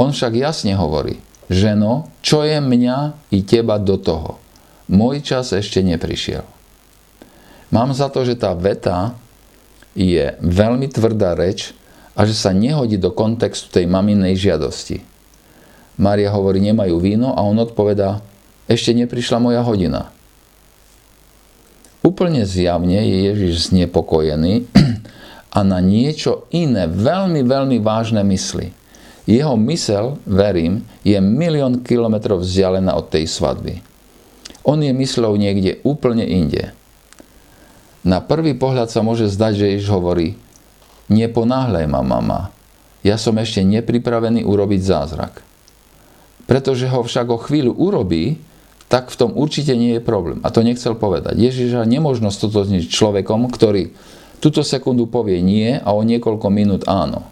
On 0.00 0.14
však 0.14 0.32
jasne 0.38 0.72
hovorí, 0.78 1.20
ženo, 1.52 2.08
čo 2.24 2.46
je 2.46 2.56
mňa 2.62 3.28
i 3.34 3.44
teba 3.44 3.76
do 3.76 4.00
toho? 4.00 4.40
Môj 4.88 5.20
čas 5.22 5.52
ešte 5.52 5.84
neprišiel. 5.84 6.42
Mám 7.70 7.94
za 7.94 8.10
to, 8.10 8.26
že 8.26 8.38
tá 8.38 8.56
veta 8.56 9.14
je 9.94 10.34
veľmi 10.40 10.90
tvrdá 10.90 11.38
reč 11.38 11.76
a 12.18 12.26
že 12.26 12.34
sa 12.34 12.50
nehodí 12.50 12.98
do 12.98 13.14
kontextu 13.14 13.70
tej 13.70 13.86
maminej 13.86 14.34
žiadosti. 14.38 15.09
Mária 16.00 16.32
hovorí, 16.32 16.64
nemajú 16.64 16.96
víno 16.96 17.36
a 17.36 17.44
on 17.44 17.60
odpovedá, 17.60 18.24
ešte 18.64 18.96
neprišla 18.96 19.36
moja 19.36 19.60
hodina. 19.60 20.08
Úplne 22.00 22.48
zjavne 22.48 23.04
je 23.04 23.16
Ježiš 23.28 23.68
znepokojený 23.68 24.64
a 25.56 25.60
na 25.60 25.84
niečo 25.84 26.48
iné, 26.48 26.88
veľmi, 26.88 27.44
veľmi 27.44 27.76
vážne 27.84 28.24
mysli. 28.24 28.72
Jeho 29.28 29.60
mysel, 29.68 30.16
verím, 30.24 30.88
je 31.04 31.20
milión 31.20 31.84
kilometrov 31.84 32.40
vzdialená 32.40 32.96
od 32.96 33.12
tej 33.12 33.28
svadby. 33.28 33.84
On 34.64 34.80
je 34.80 34.96
myslou 34.96 35.36
niekde 35.36 35.84
úplne 35.84 36.24
inde. 36.24 36.72
Na 38.00 38.24
prvý 38.24 38.56
pohľad 38.56 38.88
sa 38.88 39.04
môže 39.04 39.28
zdať, 39.28 39.52
že 39.52 39.70
Ježiš 39.76 39.92
hovorí, 39.92 40.40
neponáhľaj 41.12 41.84
ma, 41.84 42.00
mama, 42.00 42.40
ja 43.04 43.20
som 43.20 43.36
ešte 43.36 43.60
nepripravený 43.60 44.40
urobiť 44.48 44.80
zázrak. 44.80 45.49
Pretože 46.50 46.90
ho 46.90 47.06
však 47.06 47.30
o 47.30 47.38
chvíľu 47.38 47.78
urobí, 47.78 48.42
tak 48.90 49.14
v 49.14 49.18
tom 49.22 49.30
určite 49.38 49.78
nie 49.78 49.94
je 49.94 50.02
problém. 50.02 50.42
A 50.42 50.50
to 50.50 50.66
nechcel 50.66 50.98
povedať. 50.98 51.38
Ježiša 51.38 51.86
nemožno 51.86 52.34
stotožniť 52.34 52.90
človekom, 52.90 53.46
ktorý 53.46 53.94
túto 54.42 54.66
sekundu 54.66 55.06
povie 55.06 55.38
nie 55.38 55.78
a 55.78 55.94
o 55.94 56.02
niekoľko 56.02 56.50
minút 56.50 56.82
áno. 56.90 57.30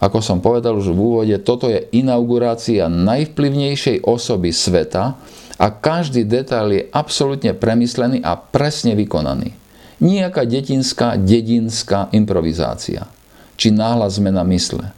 Ako 0.00 0.24
som 0.24 0.40
povedal 0.40 0.80
už 0.80 0.96
v 0.96 0.96
úvode, 0.96 1.36
toto 1.44 1.68
je 1.68 1.84
inaugurácia 1.92 2.88
najvplyvnejšej 2.88 4.08
osoby 4.08 4.48
sveta 4.48 5.20
a 5.60 5.66
každý 5.68 6.24
detail 6.24 6.72
je 6.72 6.88
absolútne 6.88 7.52
premyslený 7.52 8.24
a 8.24 8.32
presne 8.40 8.96
vykonaný. 8.96 9.52
Nijaká 10.00 10.48
detinská, 10.48 11.20
dedinská 11.20 12.08
improvizácia 12.16 13.12
či 13.60 13.68
náhla 13.68 14.08
zmena 14.08 14.40
mysle. 14.48 14.88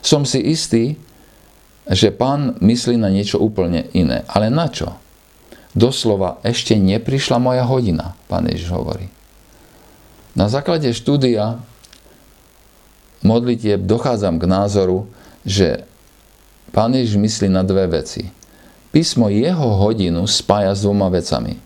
Som 0.00 0.24
si 0.24 0.40
istý, 0.40 0.96
že 1.88 2.12
pán 2.12 2.60
myslí 2.60 3.00
na 3.00 3.08
niečo 3.08 3.40
úplne 3.40 3.88
iné. 3.96 4.24
Ale 4.28 4.52
na 4.52 4.68
čo? 4.68 4.96
Doslova, 5.72 6.40
ešte 6.44 6.76
neprišla 6.76 7.40
moja 7.40 7.64
hodina, 7.64 8.16
pán 8.28 8.44
Ježiš 8.48 8.72
hovorí. 8.72 9.08
Na 10.36 10.46
základe 10.52 10.92
štúdia 10.92 11.58
modlitieb 13.24 13.82
dochádzam 13.82 14.38
k 14.38 14.44
názoru, 14.46 15.08
že 15.42 15.84
pán 16.70 16.92
Ježiš 16.94 17.16
myslí 17.18 17.48
na 17.48 17.64
dve 17.64 17.88
veci. 17.88 18.30
Písmo 18.92 19.28
jeho 19.28 19.76
hodinu 19.80 20.24
spája 20.24 20.72
s 20.72 20.84
dvoma 20.84 21.12
vecami. 21.12 21.60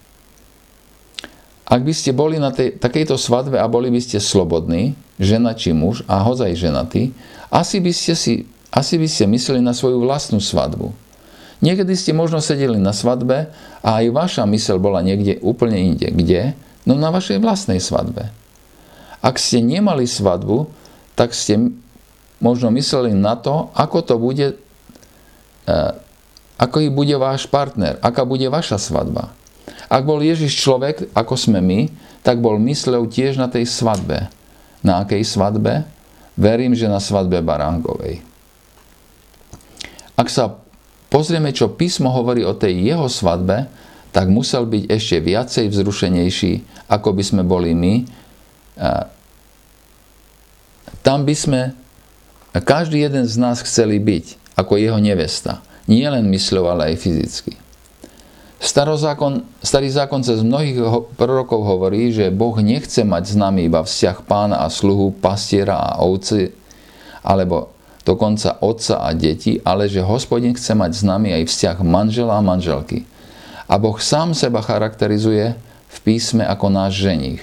Ak 1.73 1.81
by 1.81 1.95
ste 1.95 2.13
boli 2.13 2.37
na 2.37 2.53
tej, 2.53 2.77
takejto 2.77 3.17
svadbe 3.17 3.57
a 3.57 3.65
boli 3.71 3.89
by 3.89 4.01
ste 4.03 4.21
slobodní, 4.21 4.93
žena 5.17 5.57
či 5.57 5.73
muž 5.73 6.05
a 6.05 6.21
hozaj 6.21 6.53
ženatí, 6.53 7.17
asi 7.49 7.81
by 7.81 7.93
ste 7.95 8.13
si 8.13 8.45
asi 8.73 8.97
by 8.97 9.05
ste 9.05 9.29
mysleli 9.29 9.61
na 9.61 9.77
svoju 9.77 10.01
vlastnú 10.01 10.41
svadbu. 10.41 10.97
Niekedy 11.63 11.95
ste 11.95 12.17
možno 12.17 12.43
sedeli 12.43 12.81
na 12.81 12.91
svadbe 12.91 13.53
a 13.85 14.03
aj 14.03 14.07
vaša 14.11 14.43
mysel 14.51 14.81
bola 14.83 15.05
niekde 15.05 15.39
úplne 15.45 15.79
inde. 15.79 16.11
Kde? 16.11 16.57
No 16.89 16.99
na 16.99 17.13
vašej 17.15 17.39
vlastnej 17.39 17.79
svadbe. 17.79 18.33
Ak 19.23 19.39
ste 19.39 19.63
nemali 19.63 20.09
svadbu, 20.09 20.67
tak 21.15 21.37
ste 21.37 21.71
možno 22.43 22.75
mysleli 22.75 23.15
na 23.15 23.39
to, 23.39 23.71
ako 23.79 24.03
to 24.03 24.19
bude, 24.19 24.59
e, 25.69 25.75
ako 26.59 26.91
bude 26.91 27.15
váš 27.15 27.47
partner, 27.47 28.03
aká 28.03 28.27
bude 28.27 28.51
vaša 28.51 28.83
svadba. 28.83 29.31
Ak 29.87 30.03
bol 30.03 30.19
Ježiš 30.19 30.59
človek, 30.59 31.15
ako 31.15 31.39
sme 31.39 31.63
my, 31.63 31.87
tak 32.27 32.43
bol 32.43 32.59
myslev 32.59 33.07
tiež 33.07 33.39
na 33.39 33.47
tej 33.47 33.71
svadbe. 33.71 34.27
Na 34.83 35.07
akej 35.07 35.23
svadbe? 35.23 35.87
Verím, 36.35 36.75
že 36.75 36.91
na 36.91 36.99
svadbe 36.99 37.39
Baránkovej. 37.39 38.32
Ak 40.17 40.29
sa 40.29 40.61
pozrieme, 41.09 41.53
čo 41.53 41.73
písmo 41.73 42.13
hovorí 42.13 42.45
o 42.45 42.57
tej 42.57 42.93
jeho 42.93 43.09
svadbe, 43.09 43.69
tak 44.13 44.29
musel 44.29 44.69
byť 44.69 44.93
ešte 44.93 45.17
viacej 45.25 45.73
vzrušenejší, 45.73 46.53
ako 46.93 47.17
by 47.17 47.23
sme 47.25 47.43
boli 47.49 47.73
my. 47.73 47.95
Tam 51.01 51.25
by 51.25 51.33
sme, 51.33 51.73
každý 52.53 53.09
jeden 53.09 53.25
z 53.25 53.41
nás 53.41 53.65
chceli 53.65 53.97
byť 53.97 54.57
ako 54.61 54.77
jeho 54.77 55.01
nevesta. 55.01 55.65
Nie 55.89 56.13
len 56.13 56.29
mysľou, 56.29 56.69
ale 56.69 56.93
aj 56.93 57.01
fyzicky. 57.01 57.57
Starozákon, 58.63 59.43
starý 59.59 59.91
zákon 59.91 60.23
cez 60.23 60.39
mnohých 60.45 60.79
prorokov 61.19 61.67
hovorí, 61.67 62.15
že 62.15 62.31
Boh 62.31 62.55
nechce 62.63 63.03
mať 63.03 63.33
s 63.33 63.35
nami 63.35 63.67
iba 63.67 63.83
vzťah 63.83 64.23
pána 64.23 64.63
a 64.63 64.71
sluhu, 64.71 65.11
pastiera 65.19 65.75
a 65.75 65.99
ovci, 66.05 66.55
alebo 67.27 67.75
dokonca 68.03 68.59
otca 68.59 69.03
a 69.03 69.15
deti, 69.15 69.63
ale 69.63 69.87
že 69.87 70.03
hospodin 70.03 70.55
chce 70.55 70.75
mať 70.75 70.93
s 70.99 71.03
nami 71.07 71.31
aj 71.35 71.49
vzťah 71.49 71.77
manžela 71.87 72.39
a 72.39 72.45
manželky. 72.45 73.07
A 73.71 73.79
Boh 73.79 73.97
sám 73.97 74.35
seba 74.35 74.61
charakterizuje 74.61 75.55
v 75.89 75.99
písme 76.03 76.43
ako 76.43 76.67
náš 76.69 76.99
ženich. 76.99 77.43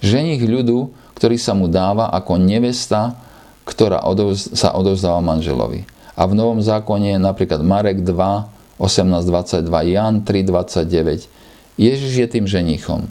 Ženich 0.00 0.40
ľudu, 0.40 0.94
ktorý 1.18 1.36
sa 1.36 1.52
mu 1.56 1.66
dáva 1.66 2.12
ako 2.14 2.38
nevesta, 2.38 3.18
ktorá 3.66 4.00
sa 4.36 4.72
odovzdáva 4.78 5.18
manželovi. 5.20 5.84
A 6.16 6.24
v 6.24 6.32
Novom 6.32 6.62
zákone 6.62 7.18
napríklad 7.18 7.60
Marek 7.60 8.00
2, 8.06 8.78
18, 8.78 9.26
22, 9.28 9.92
Jan 9.92 10.14
3, 10.22 10.48
29. 10.48 11.28
Ježiš 11.76 12.12
je 12.14 12.26
tým 12.30 12.46
ženichom. 12.48 13.10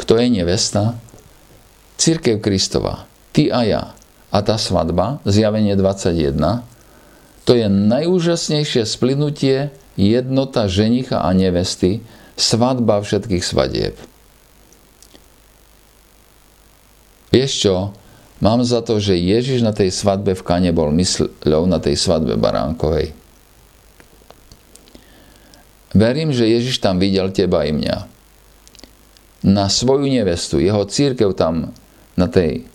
Kto 0.00 0.16
je 0.16 0.32
nevesta? 0.32 0.96
Církev 2.00 2.40
Kristova. 2.40 3.04
Ty 3.36 3.42
a 3.52 3.60
ja 3.68 3.82
a 4.30 4.38
tá 4.46 4.56
svadba, 4.56 5.18
zjavenie 5.26 5.74
21, 5.74 6.62
to 7.44 7.52
je 7.58 7.66
najúžasnejšie 7.66 8.86
splynutie 8.86 9.74
jednota 9.98 10.70
ženicha 10.70 11.18
a 11.18 11.34
nevesty, 11.34 11.98
svadba 12.38 13.02
všetkých 13.02 13.44
svadieb. 13.44 13.94
Vieš 17.34 17.52
čo? 17.66 17.74
Mám 18.40 18.64
za 18.64 18.80
to, 18.80 18.96
že 18.96 19.20
Ježiš 19.20 19.60
na 19.60 19.76
tej 19.76 19.92
svadbe 19.92 20.32
v 20.32 20.42
Kane 20.46 20.72
bol 20.72 20.88
mysľou 20.96 21.68
na 21.68 21.76
tej 21.76 21.98
svadbe 22.00 22.40
Baránkovej. 22.40 23.12
Verím, 25.92 26.30
že 26.30 26.48
Ježiš 26.48 26.78
tam 26.78 27.02
videl 27.02 27.34
teba 27.34 27.66
i 27.66 27.74
mňa. 27.74 28.06
Na 29.44 29.66
svoju 29.66 30.06
nevestu, 30.06 30.62
jeho 30.62 30.86
církev 30.86 31.34
tam 31.34 31.74
na 32.14 32.26
tej 32.30 32.69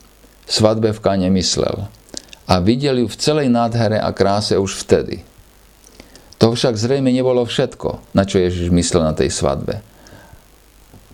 svadbe 0.45 0.93
v 0.93 1.03
Káne 1.03 1.29
myslel. 1.33 1.89
A 2.45 2.61
videl 2.61 3.01
ju 3.01 3.07
v 3.09 3.19
celej 3.19 3.49
nádhere 3.49 3.97
a 3.97 4.13
kráse 4.13 4.53
už 4.57 4.85
vtedy. 4.85 5.25
To 6.37 6.53
však 6.53 6.77
zrejme 6.77 7.09
nebolo 7.09 7.41
všetko, 7.41 8.13
na 8.13 8.27
čo 8.27 8.37
Ježiš 8.37 8.69
myslel 8.69 9.01
na 9.01 9.17
tej 9.17 9.33
svadbe. 9.33 9.81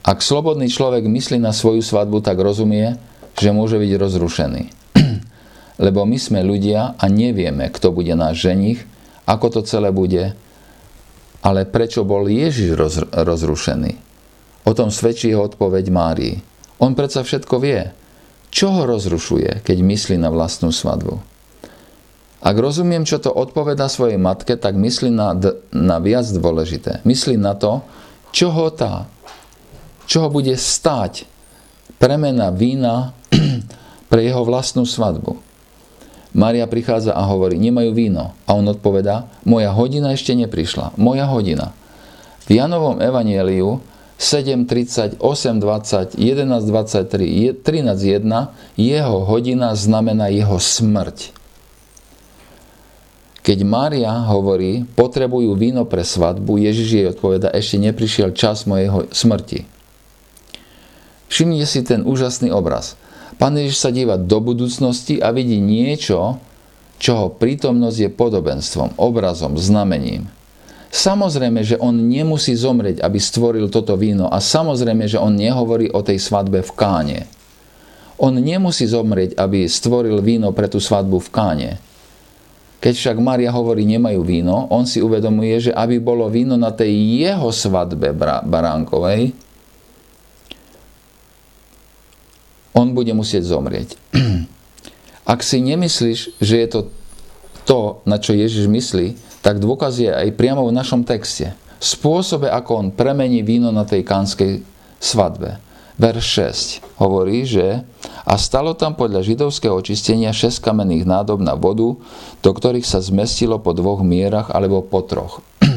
Ak 0.01 0.25
slobodný 0.25 0.65
človek 0.67 1.05
myslí 1.05 1.37
na 1.37 1.53
svoju 1.53 1.85
svadbu, 1.85 2.25
tak 2.25 2.41
rozumie, 2.41 2.97
že 3.37 3.53
môže 3.53 3.77
byť 3.77 3.91
rozrušený. 4.01 4.63
Lebo 5.85 6.03
my 6.09 6.17
sme 6.17 6.41
ľudia 6.41 6.97
a 6.97 7.05
nevieme, 7.05 7.69
kto 7.69 7.93
bude 7.93 8.11
náš 8.17 8.49
ženich, 8.49 8.81
ako 9.29 9.61
to 9.61 9.61
celé 9.63 9.93
bude, 9.93 10.33
ale 11.45 11.69
prečo 11.69 12.01
bol 12.01 12.25
Ježiš 12.25 12.69
roz, 12.73 12.95
rozrušený? 13.13 13.93
O 14.65 14.71
tom 14.73 14.89
svedčí 14.89 15.29
jeho 15.29 15.45
odpoveď 15.45 15.85
Márii. 15.89 16.35
On 16.81 16.97
predsa 16.97 17.21
všetko 17.21 17.55
vie. 17.61 17.93
Čo 18.51 18.67
ho 18.75 18.81
rozrušuje, 18.83 19.63
keď 19.63 19.77
myslí 19.79 20.19
na 20.19 20.27
vlastnú 20.27 20.75
svadbu? 20.75 21.17
Ak 22.41 22.55
rozumiem, 22.57 23.07
čo 23.07 23.21
to 23.21 23.31
odpoveda 23.31 23.87
svojej 23.87 24.19
matke, 24.19 24.59
tak 24.59 24.75
myslí 24.75 25.09
na, 25.13 25.31
na 25.71 25.97
viac 26.03 26.27
dôležité. 26.27 26.99
Myslí 27.07 27.39
na 27.39 27.55
to, 27.55 27.85
čo 28.35 28.51
ho 28.51 28.67
tá 28.73 29.07
čo 30.11 30.27
ho 30.27 30.29
bude 30.29 30.51
stáť 30.59 31.23
premena 31.95 32.51
vína 32.51 33.15
pre 34.11 34.27
jeho 34.27 34.43
vlastnú 34.43 34.83
svadbu. 34.83 35.39
Maria 36.35 36.67
prichádza 36.67 37.15
a 37.15 37.23
hovorí, 37.31 37.55
nemajú 37.55 37.95
víno. 37.95 38.35
A 38.43 38.55
on 38.55 38.67
odpovedá, 38.67 39.31
moja 39.47 39.71
hodina 39.71 40.11
ešte 40.11 40.35
neprišla. 40.35 40.99
Moja 40.99 41.27
hodina. 41.31 41.71
V 42.43 42.59
Janovom 42.59 42.99
evanieliu 42.99 43.79
7.30, 44.21 45.17
8.20, 45.17 46.13
11.23, 46.13 47.57
13.1 47.57 48.53
jeho 48.77 49.17
hodina 49.25 49.73
znamená 49.73 50.29
jeho 50.29 50.61
smrť. 50.61 51.33
Keď 53.41 53.59
Mária 53.65 54.13
hovorí, 54.29 54.85
potrebujú 54.93 55.57
víno 55.57 55.89
pre 55.89 56.05
svadbu, 56.05 56.61
Ježiš 56.61 56.87
jej 56.93 57.05
odpoveda, 57.09 57.49
ešte 57.49 57.81
neprišiel 57.81 58.37
čas 58.37 58.69
mojej 58.69 59.09
smrti. 59.09 59.65
Všimnite 61.25 61.65
si 61.65 61.81
ten 61.81 62.05
úžasný 62.05 62.53
obraz. 62.53 62.93
Pán 63.41 63.57
Ježiš 63.57 63.81
sa 63.81 63.89
díva 63.89 64.21
do 64.21 64.37
budúcnosti 64.37 65.17
a 65.17 65.33
vidí 65.33 65.57
niečo, 65.57 66.37
čoho 67.01 67.33
prítomnosť 67.33 67.97
je 67.97 68.09
podobenstvom, 68.13 69.01
obrazom, 69.01 69.57
znamením. 69.57 70.29
Samozrejme, 70.91 71.63
že 71.63 71.79
on 71.79 71.95
nemusí 71.95 72.51
zomrieť, 72.51 72.99
aby 72.99 73.15
stvoril 73.15 73.71
toto 73.71 73.95
víno 73.95 74.27
a 74.27 74.43
samozrejme, 74.43 75.07
že 75.07 75.15
on 75.15 75.31
nehovorí 75.31 75.87
o 75.87 76.03
tej 76.03 76.19
svadbe 76.19 76.59
v 76.59 76.71
káne. 76.75 77.19
On 78.19 78.35
nemusí 78.35 78.85
zomrieť, 78.85 79.39
aby 79.39 79.65
stvoril 79.65 80.19
víno 80.19 80.51
pre 80.51 80.67
tú 80.67 80.83
svadbu 80.83 81.23
v 81.23 81.29
káne. 81.31 81.71
Keď 82.83 82.93
však 82.97 83.17
Maria 83.23 83.55
hovorí, 83.55 83.87
nemajú 83.87 84.21
víno, 84.21 84.67
on 84.67 84.83
si 84.83 84.99
uvedomuje, 84.99 85.69
že 85.69 85.71
aby 85.71 85.97
bolo 85.97 86.27
víno 86.27 86.59
na 86.59 86.75
tej 86.75 86.91
jeho 87.23 87.49
svadbe 87.49 88.11
baránkovej, 88.45 89.31
on 92.75 92.91
bude 92.91 93.13
musieť 93.15 93.47
zomrieť. 93.47 93.95
Ak 95.31 95.45
si 95.45 95.61
nemyslíš, 95.61 96.35
že 96.41 96.55
je 96.57 96.67
to 96.67 96.79
to, 97.65 98.01
na 98.09 98.17
čo 98.17 98.33
Ježiš 98.33 98.65
myslí, 98.67 99.17
tak 99.41 99.57
dôkaz 99.57 99.97
je 100.01 100.09
aj 100.09 100.37
priamo 100.37 100.65
v 100.65 100.75
našom 100.75 101.01
texte. 101.05 101.53
Spôsobe, 101.81 102.49
ako 102.49 102.71
on 102.77 102.87
premení 102.93 103.41
víno 103.41 103.73
na 103.73 103.85
tej 103.85 104.05
kánskej 104.05 104.61
svadbe. 105.01 105.57
Verš 105.97 106.25
6 106.81 107.01
hovorí, 107.01 107.45
že 107.45 107.85
a 108.25 108.33
stalo 108.37 108.73
tam 108.77 108.93
podľa 108.93 109.25
židovského 109.25 109.73
očistenia 109.73 110.33
6 110.33 110.61
kamenných 110.61 111.05
nádob 111.05 111.41
na 111.41 111.57
vodu, 111.57 111.97
do 112.41 112.51
ktorých 112.53 112.85
sa 112.85 113.01
zmestilo 113.01 113.57
po 113.61 113.73
dvoch 113.73 114.01
mierach 114.05 114.49
alebo 114.53 114.85
po 114.85 115.01
troch. 115.05 115.41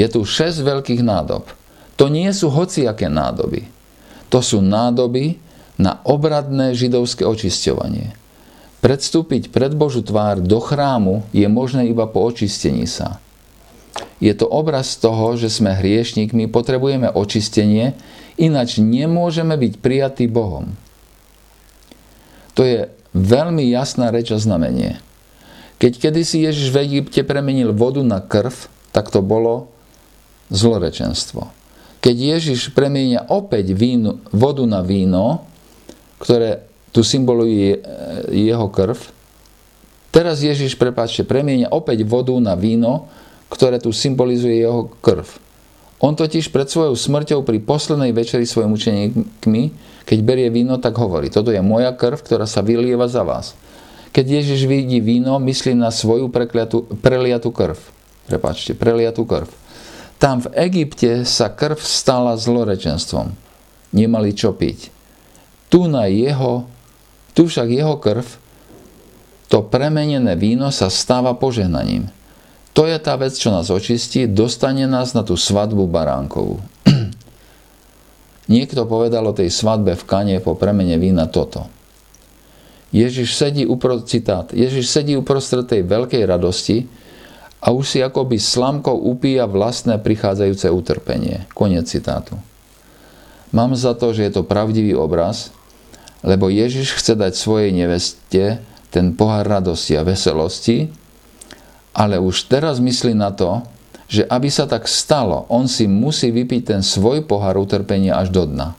Je 0.00 0.06
tu 0.08 0.24
6 0.24 0.64
veľkých 0.64 1.00
nádob. 1.04 1.48
To 1.96 2.12
nie 2.12 2.28
sú 2.32 2.52
hociaké 2.52 3.08
nádoby. 3.08 3.68
To 4.28 4.44
sú 4.44 4.60
nádoby 4.60 5.40
na 5.80 6.00
obradné 6.04 6.76
židovské 6.76 7.24
očisťovanie. 7.24 8.27
Predstúpiť 8.78 9.50
pred 9.50 9.74
Božu 9.74 10.06
tvár 10.06 10.38
do 10.38 10.62
chrámu 10.62 11.26
je 11.34 11.46
možné 11.50 11.90
iba 11.90 12.06
po 12.06 12.22
očistení 12.22 12.86
sa. 12.86 13.18
Je 14.22 14.30
to 14.34 14.46
obraz 14.46 14.98
toho, 14.98 15.34
že 15.34 15.50
sme 15.50 15.74
hriešnikmi, 15.74 16.46
potrebujeme 16.50 17.10
očistenie, 17.10 17.98
ináč 18.38 18.78
nemôžeme 18.78 19.54
byť 19.58 19.72
prijatí 19.82 20.26
Bohom. 20.30 20.74
To 22.54 22.62
je 22.62 22.90
veľmi 23.14 23.66
jasná 23.70 24.10
reč 24.10 24.30
a 24.34 24.38
znamenie. 24.38 24.98
Keď 25.78 26.10
kedysi 26.10 26.42
Ježiš 26.46 26.74
v 26.74 26.82
Egypte 26.86 27.22
premenil 27.22 27.70
vodu 27.70 28.02
na 28.02 28.18
krv, 28.18 28.70
tak 28.90 29.10
to 29.14 29.22
bolo 29.22 29.70
zlorečenstvo 30.50 31.58
keď 31.98 32.38
Ježiš 32.38 32.70
premienia 32.72 33.26
opäť 33.26 33.74
víno, 33.74 34.22
vodu 34.30 34.62
na 34.64 34.80
víno, 34.86 35.46
ktoré 36.22 36.67
tu 36.98 37.06
symboluje 37.06 37.78
jeho 38.34 38.66
krv, 38.74 38.98
teraz 40.10 40.42
Ježiš, 40.42 40.74
prepáčte, 40.74 41.22
premienia 41.22 41.70
opäť 41.70 42.02
vodu 42.02 42.34
na 42.42 42.58
víno, 42.58 43.06
ktoré 43.46 43.78
tu 43.78 43.94
symbolizuje 43.94 44.66
jeho 44.66 44.90
krv. 44.98 45.22
On 46.02 46.10
totiž 46.18 46.50
pred 46.50 46.66
svojou 46.66 46.98
smrťou 46.98 47.46
pri 47.46 47.62
poslednej 47.62 48.10
večeri 48.10 48.42
svojim 48.50 48.74
učeníkmi, 48.74 49.62
keď 50.10 50.18
berie 50.26 50.50
víno, 50.50 50.82
tak 50.82 50.98
hovorí, 50.98 51.30
toto 51.30 51.54
je 51.54 51.62
moja 51.62 51.94
krv, 51.94 52.18
ktorá 52.18 52.50
sa 52.50 52.66
vylieva 52.66 53.06
za 53.06 53.22
vás. 53.22 53.54
Keď 54.10 54.42
Ježiš 54.42 54.66
vidí 54.66 54.98
víno, 54.98 55.38
myslí 55.38 55.78
na 55.78 55.94
svoju 55.94 56.34
prekliatu, 56.34 56.82
preliatú 56.98 57.54
krv. 57.54 57.78
Prepačte, 58.26 58.74
preliatú 58.74 59.22
krv. 59.22 59.46
Tam 60.18 60.42
v 60.42 60.50
Egypte 60.66 61.22
sa 61.22 61.46
krv 61.46 61.78
stala 61.78 62.34
zlorečenstvom. 62.34 63.30
Nemali 63.94 64.34
čo 64.34 64.50
piť. 64.50 64.90
Tu 65.70 65.86
na 65.86 66.10
jeho, 66.10 66.66
tu 67.38 67.46
však 67.46 67.70
jeho 67.70 67.94
krv, 68.02 68.26
to 69.46 69.62
premenené 69.62 70.34
víno 70.34 70.74
sa 70.74 70.90
stáva 70.90 71.38
požehnaním. 71.38 72.10
To 72.74 72.82
je 72.90 72.98
tá 72.98 73.14
vec, 73.14 73.38
čo 73.38 73.54
nás 73.54 73.70
očistí, 73.70 74.26
dostane 74.26 74.90
nás 74.90 75.14
na 75.14 75.22
tú 75.22 75.38
svadbu 75.38 75.86
baránkovú. 75.86 76.58
Niekto 78.52 78.90
povedal 78.90 79.22
o 79.22 79.36
tej 79.38 79.54
svadbe 79.54 79.94
v 79.94 80.02
kane 80.02 80.36
po 80.42 80.58
premene 80.58 80.98
vína 80.98 81.30
toto. 81.30 81.70
Ježiš 82.90 83.38
sedí, 83.38 83.62
upro, 83.62 84.02
citát, 84.02 84.50
Ježiš 84.50 84.90
sedí 84.90 85.14
uprostred 85.14 85.62
tej 85.70 85.86
veľkej 85.86 86.26
radosti, 86.26 86.90
a 87.58 87.74
už 87.74 87.84
si 87.86 87.98
akoby 87.98 88.38
slamkou 88.38 88.94
upíja 88.94 89.50
vlastné 89.50 89.98
prichádzajúce 89.98 90.70
utrpenie. 90.70 91.50
Konec 91.54 91.90
citátu. 91.90 92.38
Mám 93.50 93.74
za 93.74 93.98
to, 93.98 94.14
že 94.14 94.30
je 94.30 94.32
to 94.38 94.46
pravdivý 94.46 94.94
obraz, 94.94 95.50
lebo 96.22 96.50
Ježiš 96.50 96.98
chce 96.98 97.14
dať 97.14 97.32
svojej 97.34 97.70
neveste 97.70 98.62
ten 98.88 99.06
pohár 99.14 99.46
radosti 99.46 99.94
a 99.94 100.02
veselosti, 100.02 100.90
ale 101.94 102.18
už 102.18 102.46
teraz 102.50 102.78
myslí 102.78 103.14
na 103.14 103.34
to, 103.34 103.62
že 104.08 104.24
aby 104.24 104.48
sa 104.48 104.64
tak 104.64 104.88
stalo, 104.88 105.44
on 105.52 105.68
si 105.68 105.84
musí 105.84 106.32
vypiť 106.32 106.62
ten 106.64 106.80
svoj 106.80 107.28
pohár 107.28 107.60
utrpenia 107.60 108.16
až 108.16 108.32
do 108.32 108.48
dna. 108.48 108.72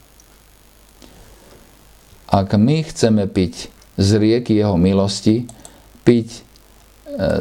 Ak 2.30 2.54
my 2.58 2.82
chceme 2.86 3.30
piť 3.30 3.70
z 3.98 4.10
rieky 4.18 4.58
jeho 4.58 4.78
milosti, 4.78 5.46
piť 6.02 6.50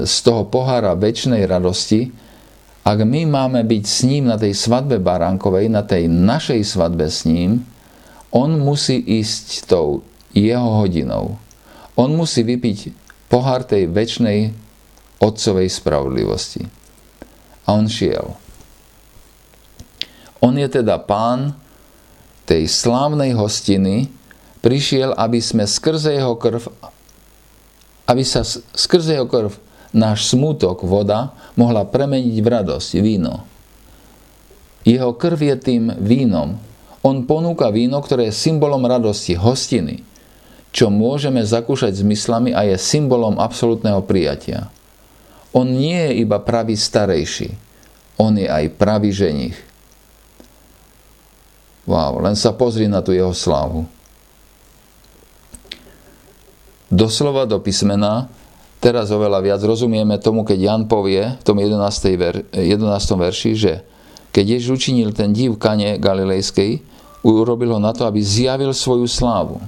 z 0.04 0.16
toho 0.24 0.44
pohára 0.48 0.96
väčšnej 0.96 1.44
radosti, 1.48 2.12
ak 2.88 3.04
my 3.04 3.28
máme 3.28 3.60
byť 3.68 3.84
s 3.84 3.98
ním 4.08 4.32
na 4.32 4.40
tej 4.40 4.56
svadbe 4.56 4.96
baránkovej, 4.96 5.68
na 5.68 5.84
tej 5.84 6.08
našej 6.08 6.64
svadbe 6.64 7.08
s 7.08 7.28
ním, 7.28 7.64
on 8.34 8.60
musí 8.60 9.00
ísť 9.00 9.68
tou 9.68 10.04
jeho 10.36 10.84
hodinou. 10.84 11.40
On 11.96 12.10
musí 12.12 12.44
vypiť 12.44 12.92
pohár 13.26 13.64
tej 13.64 13.88
väčšnej 13.90 14.52
otcovej 15.18 15.68
spravodlivosti. 15.72 16.62
A 17.66 17.74
on 17.74 17.90
šiel. 17.90 18.38
On 20.38 20.54
je 20.54 20.68
teda 20.70 21.02
pán 21.02 21.58
tej 22.48 22.64
slávnej 22.70 23.34
hostiny, 23.34 24.08
prišiel, 24.62 25.12
aby 25.18 25.42
sme 25.42 25.66
skrze 25.68 26.16
jeho 26.16 26.38
krv 26.38 26.70
aby 28.08 28.24
sa 28.24 28.40
skrze 28.72 29.20
jeho 29.20 29.28
krv 29.28 29.52
náš 29.92 30.32
smútok, 30.32 30.80
voda, 30.88 31.36
mohla 31.60 31.84
premeniť 31.84 32.36
v 32.40 32.48
radosť, 32.48 32.90
víno. 33.04 33.44
Jeho 34.88 35.12
krv 35.12 35.36
je 35.36 35.56
tým 35.60 35.84
vínom. 36.00 36.56
On 37.06 37.22
ponúka 37.24 37.70
víno, 37.70 38.02
ktoré 38.02 38.28
je 38.28 38.34
symbolom 38.34 38.82
radosti, 38.84 39.38
hostiny, 39.38 40.02
čo 40.74 40.90
môžeme 40.92 41.40
zakúšať 41.40 42.02
zmyslami 42.02 42.52
a 42.52 42.66
je 42.66 42.76
symbolom 42.76 43.38
absolútneho 43.38 44.02
prijatia. 44.04 44.68
On 45.56 45.64
nie 45.64 45.96
je 45.96 46.22
iba 46.26 46.38
pravý 46.42 46.76
starejší, 46.76 47.54
on 48.20 48.36
je 48.36 48.50
aj 48.50 48.74
pravý 48.76 49.14
ženich. 49.14 49.56
Wow, 51.88 52.20
len 52.20 52.36
sa 52.36 52.52
pozri 52.52 52.84
na 52.84 53.00
tú 53.00 53.16
jeho 53.16 53.32
slávu 53.32 53.88
doslova 56.88 57.44
do 57.44 57.60
písmena, 57.60 58.32
teraz 58.80 59.12
oveľa 59.12 59.44
viac 59.44 59.60
rozumieme 59.60 60.16
tomu, 60.16 60.42
keď 60.42 60.58
Jan 60.58 60.82
povie 60.88 61.36
v 61.36 61.42
tom 61.44 61.60
11. 61.60 61.76
Ver, 62.16 62.36
11. 62.52 62.80
verši, 62.96 63.52
že 63.54 63.72
keď 64.32 64.44
Ježiš 64.58 64.70
učinil 64.74 65.10
ten 65.16 65.32
div 65.32 65.56
kane 65.56 65.96
galilejskej, 65.96 66.82
urobil 67.24 67.74
ho 67.76 67.80
na 67.82 67.90
to, 67.90 68.06
aby 68.06 68.22
zjavil 68.22 68.70
svoju 68.70 69.08
slávu. 69.08 69.58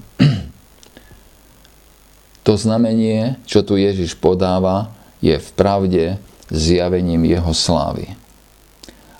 To 2.40 2.56
znamenie, 2.56 3.36
čo 3.44 3.60
tu 3.60 3.76
Ježiš 3.76 4.16
podáva, 4.16 4.90
je 5.20 5.36
v 5.36 5.48
pravde 5.52 6.16
zjavením 6.48 7.28
jeho 7.28 7.52
slávy. 7.52 8.16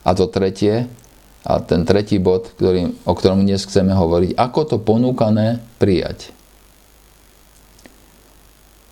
A 0.00 0.16
to 0.16 0.24
tretie, 0.26 0.88
a 1.44 1.60
ten 1.60 1.84
tretí 1.84 2.16
bod, 2.20 2.52
ktorý, 2.56 2.96
o 3.04 3.12
ktorom 3.12 3.44
dnes 3.44 3.64
chceme 3.64 3.92
hovoriť, 3.92 4.36
ako 4.36 4.60
to 4.64 4.76
ponúkané 4.80 5.60
prijať. 5.76 6.32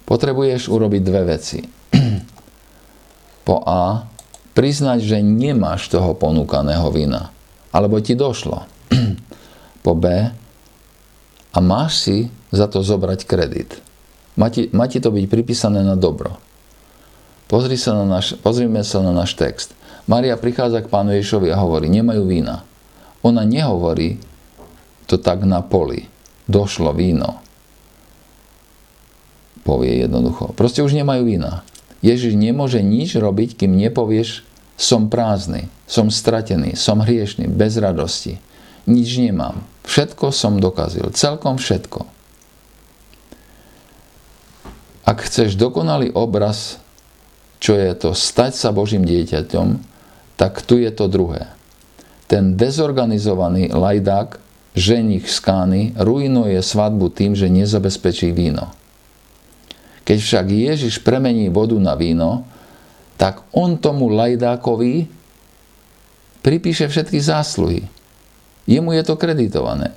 Potrebuješ 0.08 0.72
urobiť 0.72 1.02
dve 1.04 1.22
veci. 1.28 1.60
Po 3.48 3.56
A, 3.64 4.08
priznať, 4.58 5.06
že 5.06 5.22
nemáš 5.22 5.86
toho 5.86 6.18
ponúkaného 6.18 6.90
vína. 6.90 7.30
alebo 7.70 8.02
ti 8.02 8.18
došlo. 8.18 8.66
po 9.86 9.92
B, 9.94 10.34
a 11.54 11.58
máš 11.62 12.02
si 12.02 12.16
za 12.50 12.66
to 12.66 12.82
zobrať 12.82 13.24
kredit. 13.28 13.78
Má 14.38 14.50
ti, 14.50 14.66
má 14.70 14.90
ti 14.90 14.98
to 14.98 15.10
byť 15.10 15.26
pripísané 15.30 15.82
na 15.82 15.94
dobro. 15.94 16.38
Pozri 17.48 17.80
sa 17.80 17.96
na 17.96 18.04
naš, 18.04 18.36
pozrime 18.38 18.84
sa 18.84 19.00
na 19.00 19.10
náš 19.10 19.34
text. 19.34 19.72
Maria 20.08 20.36
prichádza 20.36 20.84
k 20.84 20.92
pánu 20.92 21.16
Ježišovi 21.16 21.48
a 21.52 21.60
hovorí, 21.60 21.88
nemajú 21.88 22.24
vína. 22.24 22.64
Ona 23.24 23.44
nehovorí 23.44 24.20
to 25.08 25.16
tak 25.20 25.44
na 25.44 25.64
poli. 25.64 26.08
Došlo 26.48 26.96
víno. 26.96 27.44
Povie 29.64 30.00
jednoducho. 30.00 30.56
Proste 30.56 30.80
už 30.80 30.96
nemajú 30.96 31.28
vína. 31.28 31.66
Ježiš 32.00 32.38
nemôže 32.38 32.80
nič 32.80 33.18
robiť, 33.18 33.58
kým 33.58 33.76
nepovieš, 33.76 34.47
som 34.78 35.10
prázdny, 35.10 35.66
som 35.90 36.06
stratený, 36.06 36.78
som 36.78 37.02
hriešný, 37.02 37.50
bez 37.50 37.74
radosti. 37.82 38.38
Nič 38.86 39.18
nemám. 39.18 39.66
Všetko 39.82 40.30
som 40.30 40.62
dokazil. 40.62 41.10
Celkom 41.10 41.58
všetko. 41.58 42.06
Ak 45.02 45.18
chceš 45.26 45.58
dokonalý 45.58 46.14
obraz, 46.14 46.78
čo 47.58 47.74
je 47.74 47.90
to 47.98 48.14
stať 48.14 48.54
sa 48.54 48.70
Božím 48.70 49.02
dieťaťom, 49.02 49.68
tak 50.38 50.62
tu 50.62 50.78
je 50.78 50.92
to 50.94 51.10
druhé. 51.10 51.50
Ten 52.30 52.54
dezorganizovaný 52.54 53.74
lajdák, 53.74 54.38
ženich 54.78 55.26
z 55.26 55.38
Kány, 55.42 55.82
ruinuje 55.98 56.60
svadbu 56.62 57.10
tým, 57.10 57.34
že 57.34 57.50
nezabezpečí 57.50 58.30
víno. 58.30 58.70
Keď 60.06 60.18
však 60.22 60.46
Ježiš 60.46 60.94
premení 61.02 61.50
vodu 61.50 61.74
na 61.80 61.98
víno, 61.98 62.46
tak 63.18 63.42
on 63.50 63.76
tomu 63.82 64.06
lajdákovi 64.14 65.10
pripíše 66.40 66.86
všetky 66.86 67.18
zásluhy. 67.18 67.82
Jemu 68.64 68.94
je 68.94 69.02
to 69.02 69.18
kreditované. 69.18 69.90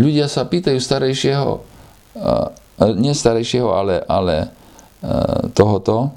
Ľudia 0.00 0.24
sa 0.24 0.48
pýtajú 0.48 0.80
starejšieho, 0.80 1.50
nie 2.96 3.12
starejšieho, 3.12 3.68
ale, 3.68 4.00
ale 4.08 4.48
tohoto, 5.52 6.16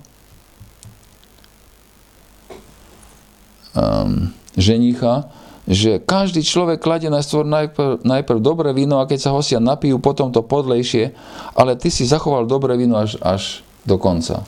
um, 3.75 4.31
ženicha, 4.55 5.27
že 5.65 5.97
každý 5.99 6.45
človek 6.45 6.79
kladie 6.79 7.09
najskôr 7.09 7.43
najprv, 7.43 8.05
najprv 8.05 8.39
dobré 8.39 8.69
víno 8.71 9.01
a 9.01 9.09
keď 9.09 9.19
sa 9.27 9.35
hostia 9.35 9.57
napijú, 9.57 9.97
potom 9.97 10.29
to 10.29 10.45
podlejšie, 10.45 11.11
ale 11.57 11.75
ty 11.75 11.89
si 11.89 12.05
zachoval 12.05 12.45
dobré 12.45 12.77
víno 12.77 13.01
až, 13.01 13.17
až 13.19 13.65
do 13.83 13.97
konca. 13.97 14.45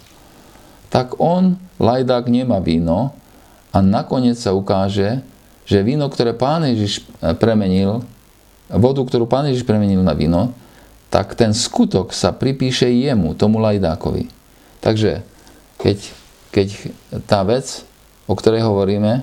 Tak 0.97 1.21
on, 1.21 1.61
lajdák, 1.77 2.25
nemá 2.25 2.57
víno 2.57 3.13
a 3.69 3.85
nakoniec 3.85 4.33
sa 4.33 4.57
ukáže, 4.57 5.21
že 5.61 5.85
víno, 5.85 6.09
ktoré 6.09 6.33
pán 6.33 6.65
Ježiš 6.65 7.05
eh, 7.21 7.37
premenil, 7.37 8.01
vodu, 8.65 9.05
ktorú 9.05 9.29
pán 9.29 9.45
Ježiš 9.45 9.61
premenil 9.61 10.01
na 10.01 10.17
víno, 10.17 10.57
tak 11.13 11.37
ten 11.37 11.53
skutok 11.53 12.17
sa 12.17 12.33
pripíše 12.33 12.89
jemu, 12.89 13.37
tomu 13.37 13.61
lajdákovi. 13.61 14.25
Takže 14.81 15.21
keď, 15.77 15.97
keď 16.49 16.67
tá 17.29 17.45
vec, 17.45 17.85
o 18.25 18.33
ktorej 18.33 18.65
hovoríme, 18.65 19.21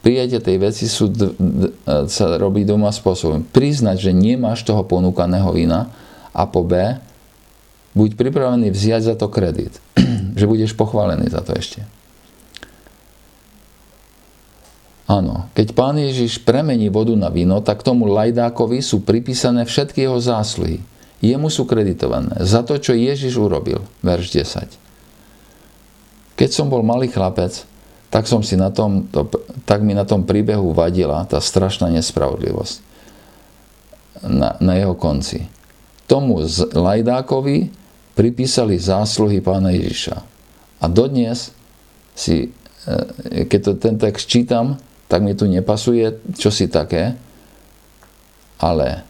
prijatie 0.00 0.40
tej 0.40 0.56
veci 0.56 0.88
sú, 0.88 1.12
d- 1.12 1.36
d- 1.36 1.72
sa 2.08 2.40
robí 2.40 2.64
doma 2.64 2.88
spôsobom. 2.88 3.44
Priznať, 3.44 4.08
že 4.08 4.16
nemáš 4.16 4.64
toho 4.64 4.80
ponúkaného 4.88 5.52
vína 5.52 5.92
a 6.32 6.48
po 6.48 6.64
B, 6.64 6.96
buď 7.92 8.16
pripravený 8.16 8.72
vziať 8.72 9.12
za 9.12 9.14
to 9.20 9.28
kredit. 9.28 9.76
Že 10.34 10.50
budeš 10.50 10.74
pochválený 10.74 11.30
za 11.30 11.40
to 11.40 11.54
ešte. 11.54 11.86
Áno, 15.04 15.52
keď 15.52 15.76
pán 15.76 16.00
Ježiš 16.00 16.42
premení 16.42 16.88
vodu 16.88 17.12
na 17.12 17.28
víno, 17.28 17.60
tak 17.60 17.84
tomu 17.84 18.08
lajdákovi 18.08 18.80
sú 18.80 19.04
pripísané 19.04 19.68
všetky 19.68 20.02
jeho 20.02 20.16
zásluhy. 20.16 20.80
Jemu 21.20 21.48
sú 21.52 21.68
kreditované 21.68 22.40
za 22.42 22.64
to, 22.64 22.76
čo 22.80 22.96
Ježiš 22.96 23.36
urobil. 23.36 23.84
Verš 24.00 24.32
10. 24.32 24.80
Keď 26.34 26.50
som 26.50 26.66
bol 26.72 26.82
malý 26.82 27.12
chlapec, 27.12 27.68
tak, 28.08 28.30
som 28.30 28.40
si 28.46 28.54
na 28.54 28.70
tom, 28.70 29.10
to, 29.10 29.26
tak 29.66 29.82
mi 29.82 29.90
na 29.90 30.06
tom 30.06 30.22
príbehu 30.22 30.70
vadila 30.70 31.26
tá 31.26 31.42
strašná 31.42 31.90
nespravodlivosť 31.90 32.76
na, 34.22 34.54
na 34.62 34.78
jeho 34.78 34.94
konci. 34.94 35.50
Tomu 36.06 36.42
Lajdákovi 36.72 37.83
pripísali 38.14 38.78
zásluhy 38.78 39.42
pána 39.42 39.74
Ježiša. 39.74 40.16
A 40.80 40.86
dodnes 40.86 41.50
si, 42.14 42.54
e, 42.86 43.44
keď 43.46 43.60
to, 43.60 43.72
ten 43.78 43.94
text 43.98 44.30
čítam, 44.30 44.78
tak 45.10 45.22
mi 45.22 45.34
tu 45.36 45.46
nepasuje 45.46 46.34
čosi 46.34 46.66
také, 46.70 47.14
ale 48.58 49.04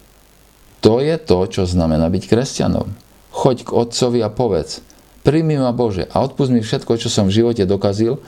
to 0.84 1.00
je 1.00 1.16
to, 1.16 1.38
čo 1.48 1.62
znamená 1.64 2.10
byť 2.12 2.24
kresťanom. 2.28 2.88
Choď 3.32 3.56
k 3.64 3.70
otcovi 3.72 4.20
a 4.20 4.28
povedz, 4.28 4.84
príjmi 5.24 5.56
ma 5.56 5.72
Bože 5.72 6.08
a 6.12 6.20
odpust 6.20 6.52
mi 6.52 6.60
všetko, 6.60 7.00
čo 7.00 7.08
som 7.08 7.28
v 7.28 7.40
živote 7.40 7.64
dokazil 7.64 8.20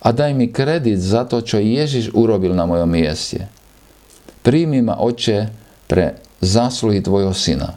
a 0.00 0.08
daj 0.10 0.32
mi 0.32 0.48
kredit 0.48 0.98
za 0.98 1.28
to, 1.28 1.44
čo 1.44 1.60
Ježiš 1.60 2.10
urobil 2.16 2.56
na 2.56 2.64
mojom 2.64 2.88
mieste. 2.88 3.46
Príjmi 4.40 4.80
ma, 4.80 4.96
Oče, 4.96 5.52
pre 5.84 6.22
zásluhy 6.40 7.04
Tvojho 7.04 7.36
Syna. 7.36 7.76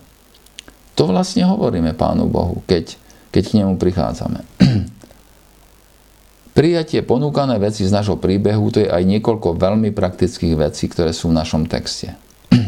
To 0.93 1.09
vlastne 1.09 1.49
hovoríme 1.49 1.97
Pánu 1.97 2.29
Bohu, 2.29 2.61
keď, 2.69 2.97
keď 3.33 3.43
k 3.49 3.57
nemu 3.61 3.73
prichádzame. 3.81 4.39
Prijatie 6.57 7.01
ponúkané 7.01 7.57
veci 7.57 7.81
z 7.81 7.89
našho 7.89 8.21
príbehu, 8.21 8.69
to 8.69 8.85
je 8.85 8.89
aj 8.89 9.01
niekoľko 9.01 9.57
veľmi 9.57 9.89
praktických 9.89 10.53
vecí, 10.53 10.85
ktoré 10.85 11.09
sú 11.09 11.33
v 11.33 11.37
našom 11.41 11.65
texte. 11.65 12.13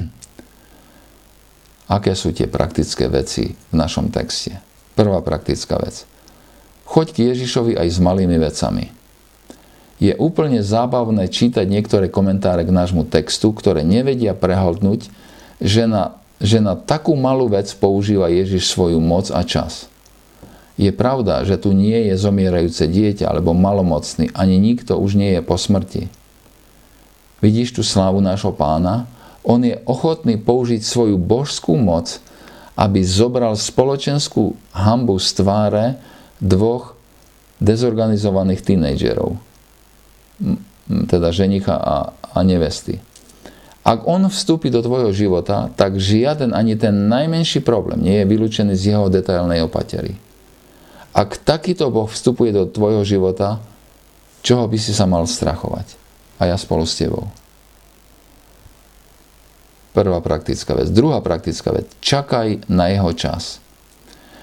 Aké 1.96 2.18
sú 2.18 2.34
tie 2.34 2.50
praktické 2.50 3.06
veci 3.14 3.54
v 3.54 3.76
našom 3.78 4.10
texte? 4.10 4.58
Prvá 4.98 5.22
praktická 5.22 5.78
vec. 5.78 6.10
Choď 6.90 7.08
k 7.14 7.18
Ježišovi 7.30 7.78
aj 7.78 7.88
s 7.94 8.00
malými 8.02 8.38
vecami 8.42 8.90
je 10.02 10.12
úplne 10.20 10.60
zábavné 10.60 11.32
čítať 11.32 11.64
niektoré 11.70 12.12
komentáre 12.12 12.68
k 12.68 12.74
nášmu 12.74 13.08
textu, 13.08 13.56
ktoré 13.56 13.86
nevedia 13.86 14.36
prehltnúť, 14.36 15.08
že 15.64 15.88
na, 15.88 16.20
že 16.40 16.60
na 16.60 16.76
takú 16.76 17.16
malú 17.16 17.48
vec 17.48 17.72
používa 17.76 18.28
Ježiš 18.28 18.72
svoju 18.72 19.00
moc 19.00 19.32
a 19.32 19.42
čas. 19.44 19.88
Je 20.76 20.92
pravda, 20.92 21.48
že 21.48 21.56
tu 21.56 21.72
nie 21.72 22.12
je 22.12 22.20
zomierajúce 22.20 22.84
dieťa 22.92 23.32
alebo 23.32 23.56
malomocný, 23.56 24.32
ani 24.36 24.60
nikto 24.60 25.00
už 25.00 25.16
nie 25.16 25.40
je 25.40 25.42
po 25.42 25.56
smrti. 25.56 26.12
Vidíš 27.40 27.80
tu 27.80 27.82
slávu 27.84 28.20
nášho 28.20 28.52
pána? 28.52 29.08
On 29.46 29.62
je 29.64 29.80
ochotný 29.88 30.36
použiť 30.36 30.84
svoju 30.84 31.16
božskú 31.16 31.80
moc, 31.80 32.20
aby 32.76 33.00
zobral 33.08 33.56
spoločenskú 33.56 34.60
hambu 34.76 35.16
z 35.16 35.30
tváre 35.40 35.86
dvoch 36.44 37.00
dezorganizovaných 37.64 38.62
tínejdžerov 38.68 39.40
teda 40.86 41.34
ženicha 41.34 41.76
a, 41.76 42.14
a 42.14 42.40
nevesty. 42.46 43.02
Ak 43.86 44.10
on 44.10 44.26
vstúpi 44.26 44.74
do 44.74 44.82
tvojho 44.82 45.14
života, 45.14 45.70
tak 45.78 46.02
žiaden 46.02 46.58
ani 46.58 46.74
ten 46.74 47.06
najmenší 47.06 47.62
problém 47.62 48.02
nie 48.02 48.18
je 48.18 48.26
vylúčený 48.26 48.74
z 48.74 48.98
jeho 48.98 49.14
detailnej 49.14 49.62
opatery. 49.62 50.18
Ak 51.14 51.38
takýto 51.46 51.94
Boh 51.94 52.10
vstupuje 52.10 52.50
do 52.50 52.66
tvojho 52.66 53.06
života, 53.06 53.62
čoho 54.42 54.66
by 54.66 54.78
si 54.82 54.90
sa 54.90 55.06
mal 55.06 55.30
strachovať? 55.30 56.02
A 56.42 56.50
ja 56.50 56.58
spolu 56.58 56.84
s 56.84 56.98
tebou. 56.98 57.30
Prvá 59.96 60.20
praktická 60.20 60.76
vec. 60.76 60.92
Druhá 60.92 61.22
praktická 61.24 61.72
vec. 61.72 61.88
Čakaj 62.02 62.68
na 62.68 62.92
jeho 62.92 63.14
čas. 63.16 63.64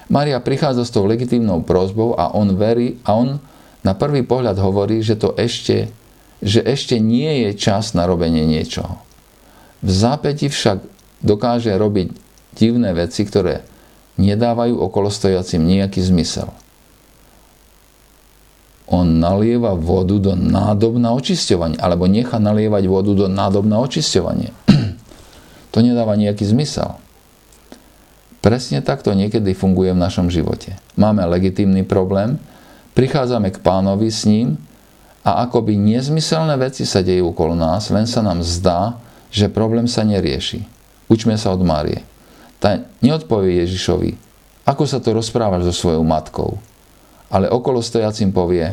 Maria 0.07 0.39
prichádza 0.39 0.87
s 0.87 0.93
tou 0.95 1.05
legitímnou 1.05 1.61
prozbou 1.67 2.15
a 2.15 2.31
on 2.31 2.55
verí 2.55 2.97
a 3.05 3.13
on 3.13 3.43
na 3.83 3.93
prvý 3.93 4.23
pohľad 4.23 4.55
hovorí, 4.57 5.03
že 5.03 5.19
to 5.19 5.35
ešte, 5.35 5.91
že 6.39 6.63
ešte 6.63 6.97
nie 6.97 7.43
je 7.45 7.59
čas 7.59 7.91
na 7.91 8.07
robenie 8.07 8.47
niečoho. 8.47 8.97
V 9.83 9.89
zápäti 9.91 10.47
však 10.47 10.79
dokáže 11.19 11.75
robiť 11.75 12.15
divné 12.55 12.95
veci, 12.95 13.27
ktoré 13.27 13.67
nedávajú 14.15 14.79
okolostojacim 14.79 15.59
nejaký 15.59 15.99
zmysel. 15.99 16.49
On 18.87 19.03
nalieva 19.03 19.75
vodu 19.75 20.19
do 20.19 20.33
nádob 20.37 21.01
na 21.01 21.11
očisťovanie, 21.15 21.79
alebo 21.79 22.07
nechá 22.07 22.37
nalievať 22.39 22.83
vodu 22.87 23.11
do 23.11 23.27
nádob 23.27 23.67
na 23.67 23.81
očisťovanie. 23.83 24.49
to 25.73 25.77
nedáva 25.81 26.15
nejaký 26.15 26.47
zmysel. 26.47 26.99
Presne 28.43 28.83
takto 28.83 29.15
niekedy 29.15 29.55
funguje 29.55 29.95
v 29.95 30.03
našom 30.03 30.27
živote. 30.27 30.75
Máme 30.99 31.23
legitímny 31.27 31.87
problém, 31.87 32.39
Prichádzame 32.93 33.49
k 33.49 33.57
pánovi 33.57 34.13
s 34.13 34.29
ním 34.29 34.61
a 35.25 35.41
akoby 35.49 35.73
nezmyselné 35.73 36.53
veci 36.61 36.85
sa 36.85 37.01
dejú 37.01 37.33
okolo 37.33 37.57
nás, 37.57 37.89
len 37.89 38.05
sa 38.05 38.21
nám 38.21 38.45
zdá, 38.45 39.01
že 39.33 39.49
problém 39.49 39.89
sa 39.89 40.05
nerieši. 40.05 40.61
Učme 41.09 41.33
sa 41.41 41.49
od 41.49 41.65
Márie. 41.65 42.05
Tá 42.61 42.85
neodpovie 43.01 43.65
Ježišovi, 43.65 44.15
ako 44.69 44.85
sa 44.85 45.01
to 45.01 45.11
rozprávaš 45.11 45.67
so 45.67 45.73
svojou 45.73 46.05
matkou, 46.05 46.61
ale 47.33 47.49
okolo 47.49 47.81
stojacim 47.81 48.29
povie, 48.29 48.71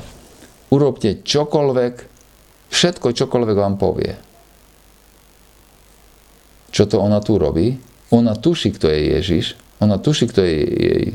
urobte 0.69 1.25
čokoľvek, 1.25 1.95
všetko 2.71 3.17
čokoľvek 3.17 3.57
vám 3.57 3.75
povie. 3.81 4.15
čo 6.71 6.87
to 6.87 7.03
ona 7.03 7.19
tu 7.21 7.37
robí. 7.37 7.77
Ona 8.11 8.35
tuší, 8.35 8.75
kto 8.75 8.91
je 8.91 9.01
Ježiš, 9.15 9.47
ona 9.79 9.95
tuší, 9.99 10.27
kto 10.27 10.43
je 10.43 10.57
jej 10.67 11.07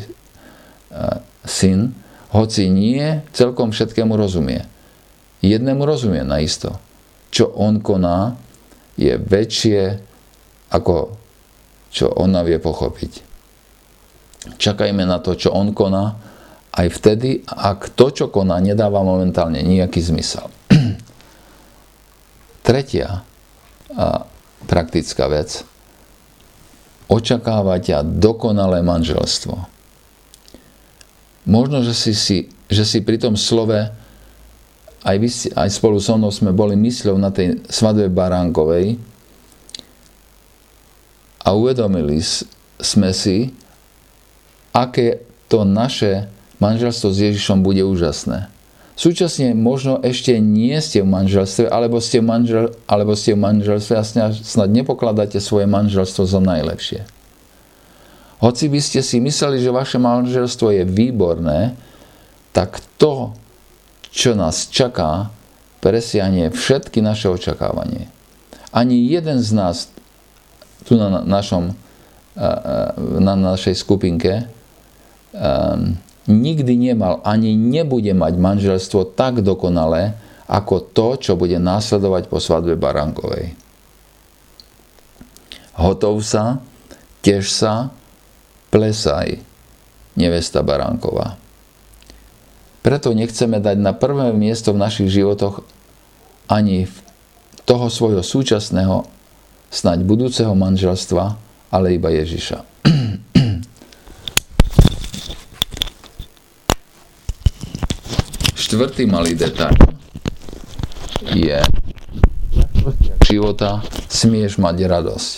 syn, 1.44 1.92
hoci 2.32 2.72
nie 2.72 3.20
celkom 3.36 3.76
všetkému 3.76 4.16
rozumie. 4.16 4.64
Jednému 5.44 5.84
rozumie 5.84 6.24
naisto. 6.24 6.80
Čo 7.36 7.52
on 7.52 7.84
koná, 7.84 8.40
je 8.96 9.14
väčšie 9.16 10.00
ako 10.72 11.26
čo 11.96 12.12
ona 12.12 12.44
vie 12.44 12.60
pochopiť. 12.60 13.24
Čakajme 14.60 15.08
na 15.08 15.24
to, 15.24 15.40
čo 15.40 15.56
on 15.56 15.72
koná, 15.72 16.20
aj 16.76 16.92
vtedy, 16.92 17.40
ak 17.48 17.96
to, 17.96 18.12
čo 18.12 18.26
koná, 18.28 18.60
nedáva 18.60 19.00
momentálne 19.00 19.64
nejaký 19.64 20.04
zmysel. 20.04 20.52
Tretia 22.68 23.24
a 23.96 24.28
praktická 24.68 25.32
vec. 25.32 25.64
Očakávať 27.08 27.84
a 27.96 28.00
dokonalé 28.04 28.84
manželstvo. 28.84 29.56
Možno, 31.48 31.80
že 31.80 31.96
si, 31.96 32.12
si, 32.12 32.38
že 32.68 32.84
si 32.84 33.00
pri 33.00 33.24
tom 33.24 33.40
slove 33.40 33.88
aj, 35.06 35.16
vy, 35.22 35.30
aj 35.54 35.70
spolu 35.70 36.02
so 36.02 36.18
mnou 36.18 36.34
sme 36.34 36.50
boli 36.50 36.74
mysľou 36.74 37.22
na 37.22 37.30
tej 37.30 37.62
svadbe 37.70 38.10
Baránkovej 38.10 38.98
a 41.46 41.54
uvedomili 41.54 42.18
sme 42.82 43.14
si, 43.14 43.54
aké 44.74 45.22
to 45.46 45.62
naše 45.62 46.26
manželstvo 46.58 47.14
s 47.14 47.18
Ježišom 47.22 47.62
bude 47.62 47.86
úžasné. 47.86 48.50
Súčasne 48.96 49.52
možno 49.54 50.00
ešte 50.00 50.40
nie 50.40 50.74
ste 50.80 51.04
v 51.04 51.12
manželstve, 51.12 51.68
alebo 51.68 52.00
ste 52.00 52.24
v, 52.24 52.26
manžel, 52.32 52.66
alebo 52.88 53.12
ste 53.14 53.36
v 53.36 53.44
manželstve 53.44 53.94
a 54.00 54.08
snad 54.32 54.72
nepokladáte 54.72 55.38
svoje 55.44 55.68
manželstvo 55.68 56.24
za 56.24 56.40
najlepšie. 56.40 57.04
Hoci 58.40 58.66
by 58.72 58.80
ste 58.80 59.04
si 59.04 59.20
mysleli, 59.20 59.60
že 59.60 59.76
vaše 59.76 60.00
manželstvo 60.00 60.72
je 60.72 60.84
výborné, 60.88 61.76
tak 62.56 62.80
to, 62.96 63.36
čo 64.16 64.32
nás 64.32 64.72
čaká, 64.72 65.28
presiahne 65.84 66.48
všetky 66.56 67.04
naše 67.04 67.28
očakávanie. 67.28 68.08
Ani 68.72 69.04
jeden 69.12 69.44
z 69.44 69.52
nás 69.52 69.92
tu 70.88 70.96
na, 70.96 71.20
našom, 71.20 71.76
na 73.20 73.36
našej 73.36 73.76
skupinke 73.76 74.48
nikdy 76.26 76.74
nemal 76.80 77.20
ani 77.28 77.54
nebude 77.60 78.16
mať 78.16 78.34
manželstvo 78.40 79.14
tak 79.14 79.44
dokonalé, 79.44 80.16
ako 80.48 80.80
to, 80.80 81.08
čo 81.20 81.32
bude 81.36 81.60
následovať 81.60 82.32
po 82.32 82.40
svadbe 82.40 82.80
Barankovej. 82.80 83.54
Hotov 85.76 86.24
sa, 86.24 86.64
tiež 87.20 87.52
sa, 87.52 87.92
plesaj, 88.72 89.44
nevesta 90.16 90.64
Baránková. 90.64 91.45
Preto 92.86 93.18
nechceme 93.18 93.58
dať 93.58 93.82
na 93.82 93.98
prvé 93.98 94.30
miesto 94.30 94.70
v 94.70 94.78
našich 94.78 95.10
životoch 95.10 95.66
ani 96.46 96.86
toho 97.66 97.90
svojho 97.90 98.22
súčasného, 98.22 99.10
snáď 99.74 100.06
budúceho 100.06 100.54
manželstva, 100.54 101.34
ale 101.74 101.98
iba 101.98 102.14
Ježiša. 102.14 102.62
Štvrtý 108.54 109.10
malý 109.10 109.34
detail 109.34 109.74
je 111.34 111.58
života 113.26 113.82
smieš 114.14 114.62
mať 114.62 114.86
radosť. 114.86 115.34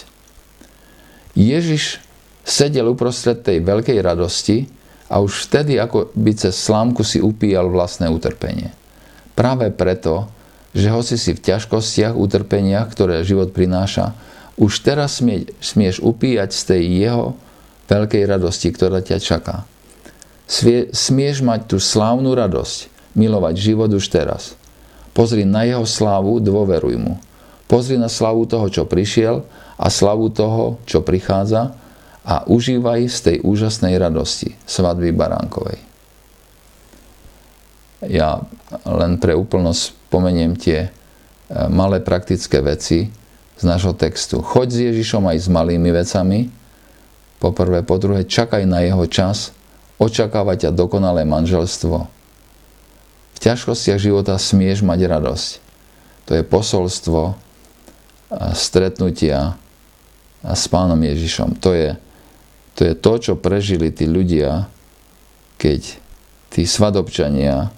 Ježiš 1.39 2.03
sedel 2.43 2.91
uprostred 2.91 3.39
tej 3.39 3.63
veľkej 3.63 4.03
radosti 4.03 4.67
a 5.07 5.23
už 5.23 5.47
vtedy 5.47 5.79
ako 5.79 6.11
by 6.13 6.31
cez 6.35 6.55
slámku 6.55 7.03
si 7.03 7.23
upíjal 7.23 7.71
vlastné 7.71 8.11
utrpenie. 8.11 8.75
Práve 9.33 9.71
preto, 9.71 10.27
že 10.75 10.91
hoci 10.91 11.15
si 11.15 11.31
v 11.31 11.43
ťažkostiach, 11.43 12.13
utrpeniach, 12.13 12.91
ktoré 12.91 13.23
život 13.23 13.55
prináša, 13.55 14.13
už 14.57 14.83
teraz 14.83 15.21
smie, 15.23 15.47
smieš 15.61 16.03
upíjať 16.03 16.49
z 16.51 16.61
tej 16.73 16.83
jeho 17.07 17.25
veľkej 17.87 18.23
radosti, 18.27 18.73
ktorá 18.73 18.99
ťa 18.99 19.17
čaká. 19.21 19.63
Svie, 20.47 20.91
smieš 20.91 21.43
mať 21.43 21.71
tú 21.71 21.77
slávnu 21.77 22.35
radosť, 22.35 22.91
milovať 23.15 23.55
život 23.55 23.91
už 23.93 24.05
teraz. 24.11 24.57
Pozri 25.15 25.47
na 25.47 25.65
jeho 25.65 25.85
slávu, 25.85 26.37
dôveruj 26.43 26.95
mu. 26.99 27.17
Pozri 27.67 27.99
na 27.99 28.07
slavu 28.07 28.47
toho, 28.47 28.69
čo 28.69 28.83
prišiel 28.87 29.43
a 29.75 29.87
slavu 29.91 30.31
toho, 30.31 30.79
čo 30.87 31.03
prichádza 31.03 31.75
a 32.27 32.43
užívaj 32.43 33.07
z 33.07 33.17
tej 33.23 33.37
úžasnej 33.47 33.95
radosti 33.95 34.51
svadby 34.67 35.15
Baránkovej. 35.15 35.79
Ja 38.03 38.43
len 38.83 39.15
pre 39.17 39.31
úplnosť 39.33 40.11
spomeniem 40.11 40.59
tie 40.59 40.79
e, 40.85 40.89
malé 41.71 42.03
praktické 42.03 42.59
veci 42.59 43.09
z 43.57 43.63
nášho 43.63 43.95
textu. 43.95 44.43
Choď 44.43 44.67
s 44.69 44.79
Ježišom 44.91 45.23
aj 45.25 45.37
s 45.39 45.47
malými 45.47 45.89
vecami. 45.89 46.51
Po 47.41 47.55
prvé, 47.55 47.81
po 47.81 47.97
druhé, 47.97 48.27
čakaj 48.27 48.67
na 48.69 48.85
jeho 48.85 49.07
čas, 49.09 49.55
očakávať 49.97 50.69
a 50.69 50.75
dokonalé 50.75 51.25
manželstvo, 51.25 52.17
v 53.37 53.45
ťažkostiach 53.45 54.01
života 54.01 54.33
smieš 54.41 54.81
mať 54.81 54.99
radosť. 55.05 55.49
To 56.25 56.31
je 56.33 56.41
posolstvo 56.41 57.37
stretnutia 58.57 59.53
s 60.41 60.65
pánom 60.65 60.97
Ježišom. 60.97 61.61
To 61.61 61.77
je, 61.77 61.93
to 62.77 62.85
je 62.85 62.93
to, 62.93 63.13
čo 63.17 63.33
prežili 63.41 63.89
tí 63.89 64.05
ľudia, 64.05 64.69
keď 65.57 65.97
tí 66.53 66.63
svadobčania 66.63 67.73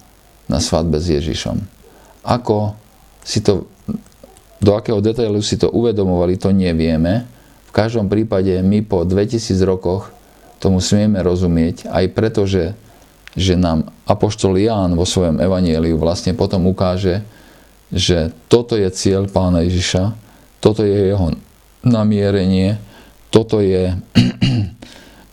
na 0.46 0.58
svadbe 0.60 1.00
s 1.00 1.08
Ježišom. 1.08 1.56
Ako 2.28 2.76
si 3.24 3.40
to, 3.40 3.64
do 4.60 4.76
akého 4.76 5.00
detailu 5.00 5.40
si 5.40 5.56
to 5.56 5.72
uvedomovali, 5.72 6.36
to 6.36 6.52
nevieme. 6.52 7.24
V 7.64 7.72
každom 7.72 8.12
prípade 8.12 8.52
my 8.60 8.84
po 8.84 9.08
2000 9.08 9.40
rokoch 9.64 10.12
tomu 10.60 10.84
smieme 10.84 11.24
rozumieť, 11.24 11.88
aj 11.88 12.04
preto, 12.12 12.44
že 12.44 12.76
že 13.38 13.54
nám 13.54 13.90
Apoštol 14.10 14.58
Ján 14.58 14.98
vo 14.98 15.06
svojom 15.06 15.38
evanieliu 15.38 15.94
vlastne 15.94 16.34
potom 16.34 16.66
ukáže, 16.66 17.22
že 17.90 18.34
toto 18.50 18.74
je 18.74 18.86
cieľ 18.90 19.30
pána 19.30 19.62
Ježiša, 19.66 20.14
toto 20.58 20.82
je 20.82 21.14
jeho 21.14 21.34
namierenie, 21.86 22.78
toto 23.30 23.62
je 23.62 23.94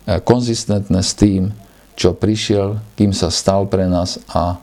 konzistentné 0.08 1.04
s 1.04 1.12
tým, 1.14 1.52
čo 1.98 2.16
prišiel, 2.16 2.80
kým 2.96 3.12
sa 3.12 3.28
stal 3.28 3.68
pre 3.68 3.90
nás 3.90 4.22
a 4.32 4.56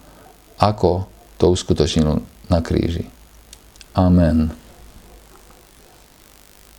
ako 0.56 1.04
to 1.36 1.52
uskutočnil 1.52 2.22
na 2.48 2.58
kríži. 2.64 3.04
Amen. 3.92 4.63